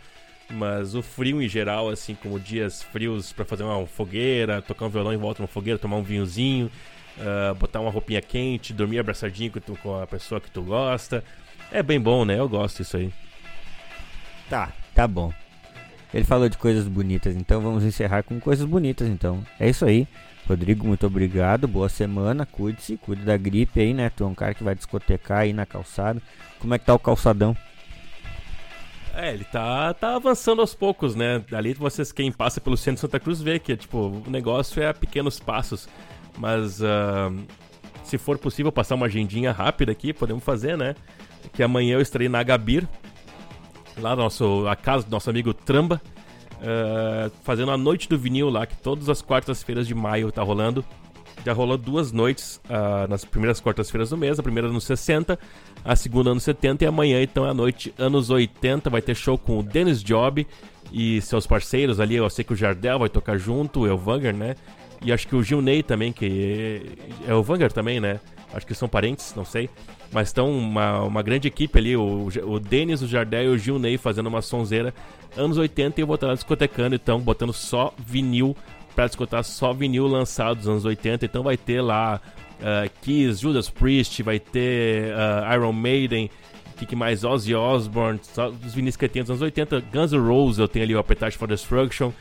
Mas 0.50 0.96
o 0.96 1.02
frio 1.02 1.42
em 1.42 1.48
geral, 1.50 1.90
assim, 1.90 2.16
como 2.16 2.40
dias 2.40 2.82
frios 2.82 3.34
pra 3.34 3.44
fazer 3.44 3.64
uma 3.64 3.86
fogueira, 3.86 4.62
tocar 4.62 4.86
um 4.86 4.90
violão 4.90 5.14
em 5.14 5.18
volta 5.18 5.36
de 5.38 5.42
uma 5.42 5.48
fogueira, 5.48 5.78
tomar 5.78 5.98
um 5.98 6.04
vinhozinho, 6.04 6.72
ah, 7.20 7.54
botar 7.54 7.82
uma 7.82 7.92
roupinha 7.92 8.22
quente, 8.22 8.74
dormir 8.74 9.00
abraçadinho 9.00 9.52
com, 9.52 9.60
tu- 9.60 9.78
com 9.84 10.00
a 10.00 10.08
pessoa 10.08 10.40
que 10.40 10.50
tu 10.50 10.62
gosta. 10.62 11.22
É 11.72 11.84
bem 11.84 12.00
bom, 12.00 12.24
né? 12.24 12.40
Eu 12.40 12.48
gosto 12.48 12.78
disso 12.78 12.96
aí. 12.96 13.12
Tá, 14.50 14.72
tá 14.96 15.08
bom. 15.08 15.34
Ele 16.14 16.24
falou 16.24 16.48
de 16.48 16.58
coisas 16.58 16.88
bonitas, 16.88 17.36
então 17.36 17.60
vamos 17.60 17.84
encerrar 17.84 18.24
com 18.24 18.40
coisas 18.40 18.66
bonitas, 18.66 19.08
então. 19.10 19.44
É 19.60 19.70
isso 19.70 19.84
aí. 19.86 20.08
Rodrigo, 20.48 20.88
muito 20.88 21.06
obrigado. 21.06 21.68
Boa 21.68 21.90
semana. 21.90 22.46
Cuide-se, 22.46 22.96
cuide 22.96 23.24
da 23.24 23.36
gripe 23.36 23.82
aí, 23.82 23.94
né? 23.94 24.10
Tu 24.10 24.24
é 24.24 24.28
um 24.28 24.34
cara 24.34 24.54
que 24.54 24.64
vai 24.64 24.74
discotecar 24.74 25.40
aí 25.40 25.52
na 25.52 25.66
calçada. 25.66 26.22
Como 26.58 26.74
é 26.74 26.80
que 26.80 26.86
tá 26.86 26.94
o 26.94 27.00
calçadão? 27.00 27.56
É, 29.18 29.34
ele 29.34 29.46
tá, 29.46 29.96
tá 29.96 30.16
avançando 30.16 30.62
aos 30.62 30.76
poucos, 30.76 31.16
né? 31.16 31.44
Ali 31.52 31.74
vocês, 31.74 32.12
quem 32.12 32.32
passa 32.32 32.62
pelo 32.62 32.78
centro 32.78 32.94
de 32.94 33.00
Santa 33.00 33.20
Cruz, 33.20 33.42
vê 33.42 33.58
que, 33.58 33.76
tipo, 33.76 33.98
o 33.98 34.30
negócio 34.30 34.80
é 34.80 34.90
a 34.90 34.94
pequenos 34.94 35.40
passos. 35.40 35.90
Mas 36.38 36.84
ah, 36.84 37.32
se 38.04 38.20
for 38.20 38.38
possível 38.38 38.72
passar 38.72 38.94
uma 38.94 39.08
agendinha 39.08 39.52
rápida 39.52 39.92
aqui, 39.92 40.14
podemos 40.14 40.44
fazer, 40.44 40.78
né? 40.78 40.94
Que 41.52 41.64
amanhã 41.64 41.96
eu 41.96 42.02
estarei 42.02 42.30
na 42.30 42.38
Agabir, 42.38 42.88
lá 43.98 44.16
no 44.16 44.22
nosso, 44.22 44.68
a 44.68 44.76
casa 44.76 45.06
do 45.06 45.10
nosso 45.10 45.32
amigo 45.32 45.52
Tramba, 45.52 46.00
ah, 46.62 47.32
fazendo 47.42 47.72
a 47.72 47.78
noite 47.78 48.08
do 48.08 48.20
vinil 48.20 48.52
lá, 48.52 48.68
que 48.68 48.78
todas 48.78 49.10
as 49.10 49.24
quartas-feiras 49.24 49.88
de 49.88 49.96
maio 49.96 50.32
tá 50.32 50.44
rolando. 50.44 50.86
Já 51.48 51.54
rolou 51.54 51.78
duas 51.78 52.12
noites 52.12 52.60
ah, 52.70 53.08
nas 53.08 53.24
primeiras 53.24 53.62
quartas-feiras 53.62 54.10
do 54.10 54.18
mês, 54.18 54.38
a 54.38 54.44
primeira 54.44 54.68
nos 54.68 54.84
60, 54.84 55.40
a 55.82 55.96
segunda 55.96 56.32
anos 56.32 56.44
70 56.44 56.84
e 56.84 56.88
amanhã 56.88 57.24
então 57.24 57.46
é 57.46 57.52
a 57.52 57.54
noite 57.54 57.94
anos 57.98 58.30
80, 58.30 58.90
vai 58.90 59.02
ter 59.02 59.16
show 59.16 59.38
com 59.38 59.58
o 59.58 59.64
Dennis 59.64 60.04
Job 60.04 60.46
e 60.92 61.22
seus 61.22 61.48
parceiros 61.48 62.02
ali, 62.02 62.16
eu 62.16 62.30
sei 62.30 62.44
que 62.44 62.52
o 62.52 62.56
Jardel 62.56 63.00
vai 63.00 63.08
tocar 63.08 63.38
junto, 63.38 63.80
o 63.80 63.88
Elvanger, 63.88 64.36
né? 64.36 64.56
E 65.02 65.10
acho 65.10 65.26
que 65.26 65.38
o 65.38 65.42
Gil 65.42 65.62
Ney 65.62 65.82
também, 65.82 66.12
que 66.12 66.82
é 67.26 67.34
o 67.34 67.42
Vanger 67.42 67.72
também, 67.72 68.02
né? 68.02 68.20
Acho 68.54 68.68
que 68.68 68.76
são 68.76 68.90
parentes, 68.90 69.34
não 69.34 69.46
sei. 69.46 69.70
Mas 70.12 70.28
estão 70.28 70.52
uma, 70.52 71.02
uma 71.04 71.22
grande 71.22 71.48
equipe 71.48 71.80
ali, 71.80 71.96
o, 71.96 72.28
o 72.44 72.60
Denis, 72.60 73.02
o 73.02 73.08
Jardel 73.08 73.44
e 73.44 73.48
o 73.56 73.58
Gil 73.58 73.80
Ney 73.80 73.98
fazendo 73.98 74.28
uma 74.28 74.42
sonzeira 74.42 74.94
anos 75.38 75.58
80 75.58 76.02
e 76.02 76.04
eu 76.04 76.08
vou 76.08 76.16
estar 76.16 76.28
lá 76.28 76.34
discotecando, 76.34 76.96
então, 76.96 77.22
botando 77.22 77.54
só 77.54 77.94
vinil 77.98 78.54
pra 78.98 79.06
discotar 79.06 79.44
só 79.44 79.74
vinil 79.74 80.08
lançado 80.08 80.58
dos 80.58 80.68
anos 80.68 80.84
80. 80.84 81.24
Então 81.24 81.44
vai 81.44 81.56
ter 81.56 81.82
lá 81.82 82.20
uh, 82.60 82.90
Kiss, 83.02 83.40
Judas 83.40 83.70
Priest, 83.70 84.24
vai 84.24 84.40
ter 84.40 85.14
uh, 85.14 85.54
Iron 85.54 85.72
Maiden, 85.72 86.32
que, 86.78 86.86
que 86.86 86.96
mais? 86.96 87.24
Ozzy 87.24 87.54
Osbourne, 87.56 88.20
só 88.22 88.50
os 88.50 88.74
vinis 88.74 88.96
que 88.96 89.08
tem 89.10 89.24
dos 89.24 89.32
anos 89.32 89.42
80. 89.42 89.82
Guns 89.92 90.14
N' 90.14 90.20
Roses, 90.20 90.60
eu 90.60 90.68
tenho 90.68 90.86
ali 90.86 90.96
o 90.96 91.00
Appetite 91.00 91.38
for 91.38 91.48
Destruction. 91.48 92.12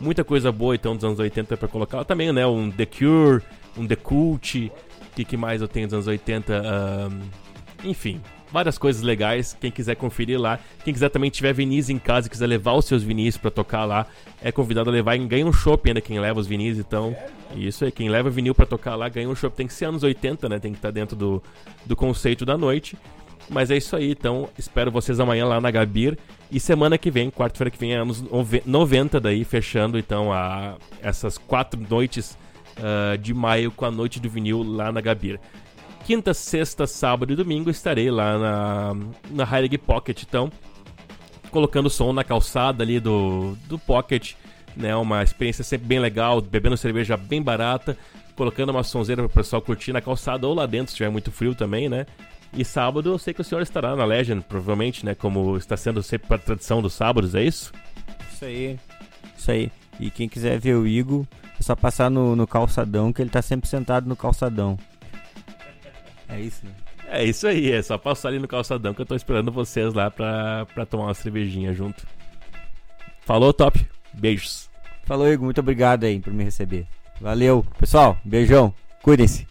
Muita 0.00 0.24
coisa 0.24 0.50
boa 0.50 0.74
então 0.74 0.94
dos 0.94 1.04
anos 1.04 1.18
80 1.18 1.56
pra 1.56 1.68
colocar. 1.68 2.04
Também, 2.04 2.32
né? 2.32 2.46
Um 2.46 2.70
The 2.70 2.86
Cure, 2.86 3.42
um 3.76 3.86
The 3.86 3.96
Cult. 3.96 4.72
O 5.12 5.14
que, 5.14 5.24
que 5.24 5.36
mais 5.36 5.60
eu 5.60 5.68
tenho 5.68 5.86
dos 5.86 5.94
anos 5.94 6.06
80? 6.06 6.56
Ahn, 6.56 7.20
enfim, 7.84 8.20
várias 8.54 8.78
coisas 8.78 9.02
legais. 9.02 9.56
Quem 9.60 9.70
quiser 9.70 9.96
conferir 9.96 10.40
lá. 10.40 10.60
Quem 10.84 10.94
quiser 10.94 11.08
também 11.10 11.28
tiver 11.28 11.52
vinis 11.52 11.90
em 11.90 11.98
casa 11.98 12.28
e 12.28 12.30
quiser 12.30 12.46
levar 12.46 12.72
os 12.74 12.84
seus 12.84 13.02
vinis 13.02 13.36
pra 13.36 13.50
tocar 13.50 13.84
lá, 13.84 14.06
é 14.40 14.52
convidado 14.52 14.88
a 14.88 14.92
levar 14.92 15.16
e 15.16 15.26
ganha 15.26 15.44
um 15.44 15.52
chopp 15.52 15.88
ainda 15.90 16.00
quem 16.00 16.20
leva 16.20 16.38
os 16.38 16.46
vinis. 16.46 16.78
Então, 16.78 17.14
isso 17.56 17.84
aí. 17.84 17.90
Quem 17.90 18.08
leva 18.08 18.30
vinil 18.30 18.54
pra 18.54 18.64
tocar 18.64 18.94
lá 18.94 19.08
ganha 19.08 19.28
um 19.28 19.34
chopp. 19.34 19.56
Tem 19.56 19.66
que 19.66 19.74
ser 19.74 19.86
anos 19.86 20.04
80, 20.04 20.48
né? 20.48 20.58
Tem 20.60 20.70
que 20.70 20.78
estar 20.78 20.92
dentro 20.92 21.16
do, 21.16 21.42
do 21.84 21.96
conceito 21.96 22.46
da 22.46 22.56
noite. 22.56 22.96
Mas 23.50 23.70
é 23.70 23.76
isso 23.76 23.94
aí, 23.94 24.12
então 24.12 24.48
espero 24.56 24.90
vocês 24.90 25.20
amanhã 25.20 25.44
lá 25.44 25.60
na 25.60 25.70
Gabir. 25.70 26.16
E 26.50 26.58
semana 26.58 26.96
que 26.96 27.10
vem, 27.10 27.30
quarta-feira 27.30 27.70
que 27.70 27.78
vem, 27.78 27.92
é 27.92 27.96
anos 27.96 28.22
nove- 28.22 28.62
90 28.64 29.20
daí, 29.20 29.44
fechando 29.44 29.98
então 29.98 30.32
a, 30.32 30.76
essas 31.02 31.36
quatro 31.36 31.78
noites 31.90 32.38
ah, 32.78 33.16
de 33.16 33.34
maio 33.34 33.70
com 33.70 33.84
a 33.84 33.90
noite 33.90 34.18
do 34.18 34.30
vinil 34.30 34.62
lá 34.62 34.90
na 34.90 35.00
Gabir. 35.02 35.38
Quinta, 36.04 36.34
sexta, 36.34 36.86
sábado 36.86 37.32
e 37.32 37.36
domingo 37.36 37.70
estarei 37.70 38.10
lá 38.10 38.38
na, 38.38 38.96
na 39.30 39.56
Heilig 39.56 39.78
Pocket, 39.78 40.22
então, 40.22 40.52
colocando 41.50 41.88
som 41.88 42.12
na 42.12 42.22
calçada 42.22 42.84
ali 42.84 43.00
do, 43.00 43.56
do 43.66 43.78
Pocket, 43.78 44.34
né? 44.76 44.94
Uma 44.94 45.22
experiência 45.22 45.64
sempre 45.64 45.86
bem 45.86 45.98
legal, 45.98 46.42
bebendo 46.42 46.76
cerveja 46.76 47.16
bem 47.16 47.40
barata, 47.40 47.96
colocando 48.36 48.68
uma 48.68 48.82
sonzeira 48.82 49.22
para 49.22 49.30
o 49.30 49.34
pessoal 49.34 49.62
curtir 49.62 49.94
na 49.94 50.02
calçada 50.02 50.46
ou 50.46 50.52
lá 50.52 50.66
dentro, 50.66 50.90
se 50.90 50.96
tiver 50.98 51.08
muito 51.08 51.32
frio 51.32 51.54
também, 51.54 51.88
né? 51.88 52.04
E 52.52 52.66
sábado 52.66 53.10
eu 53.10 53.18
sei 53.18 53.32
que 53.32 53.40
o 53.40 53.44
senhor 53.44 53.62
estará 53.62 53.96
na 53.96 54.04
Legend, 54.04 54.44
provavelmente, 54.46 55.06
né? 55.06 55.14
Como 55.14 55.56
está 55.56 55.74
sendo 55.74 56.02
sempre 56.02 56.34
a 56.34 56.38
tradição 56.38 56.82
dos 56.82 56.92
sábados, 56.92 57.34
é 57.34 57.42
isso? 57.42 57.72
Isso 58.30 58.44
aí. 58.44 58.78
Isso 59.38 59.50
aí. 59.50 59.72
E 59.98 60.10
quem 60.10 60.28
quiser 60.28 60.58
ver 60.58 60.74
o 60.74 60.86
Igor, 60.86 61.24
é 61.58 61.62
só 61.62 61.74
passar 61.74 62.10
no, 62.10 62.36
no 62.36 62.46
calçadão, 62.46 63.10
que 63.10 63.22
ele 63.22 63.30
tá 63.30 63.40
sempre 63.40 63.68
sentado 63.70 64.06
no 64.06 64.14
calçadão. 64.14 64.78
É 66.34 66.40
isso, 66.40 66.66
né? 66.66 66.72
É 67.08 67.24
isso 67.24 67.46
aí, 67.46 67.70
é 67.70 67.82
só 67.82 67.96
passar 67.96 68.28
ali 68.28 68.38
no 68.38 68.48
calçadão 68.48 68.92
que 68.92 69.00
eu 69.00 69.06
tô 69.06 69.14
esperando 69.14 69.52
vocês 69.52 69.92
lá 69.94 70.10
pra, 70.10 70.66
pra 70.74 70.86
tomar 70.86 71.04
uma 71.04 71.14
cervejinha 71.14 71.72
junto. 71.72 72.06
Falou, 73.20 73.52
top. 73.52 73.86
Beijos. 74.12 74.70
Falou, 75.04 75.30
Igor. 75.30 75.44
Muito 75.44 75.60
obrigado 75.60 76.04
aí 76.04 76.20
por 76.20 76.32
me 76.32 76.44
receber. 76.44 76.86
Valeu. 77.20 77.64
Pessoal, 77.78 78.18
beijão. 78.24 78.74
Cuidem-se. 79.02 79.46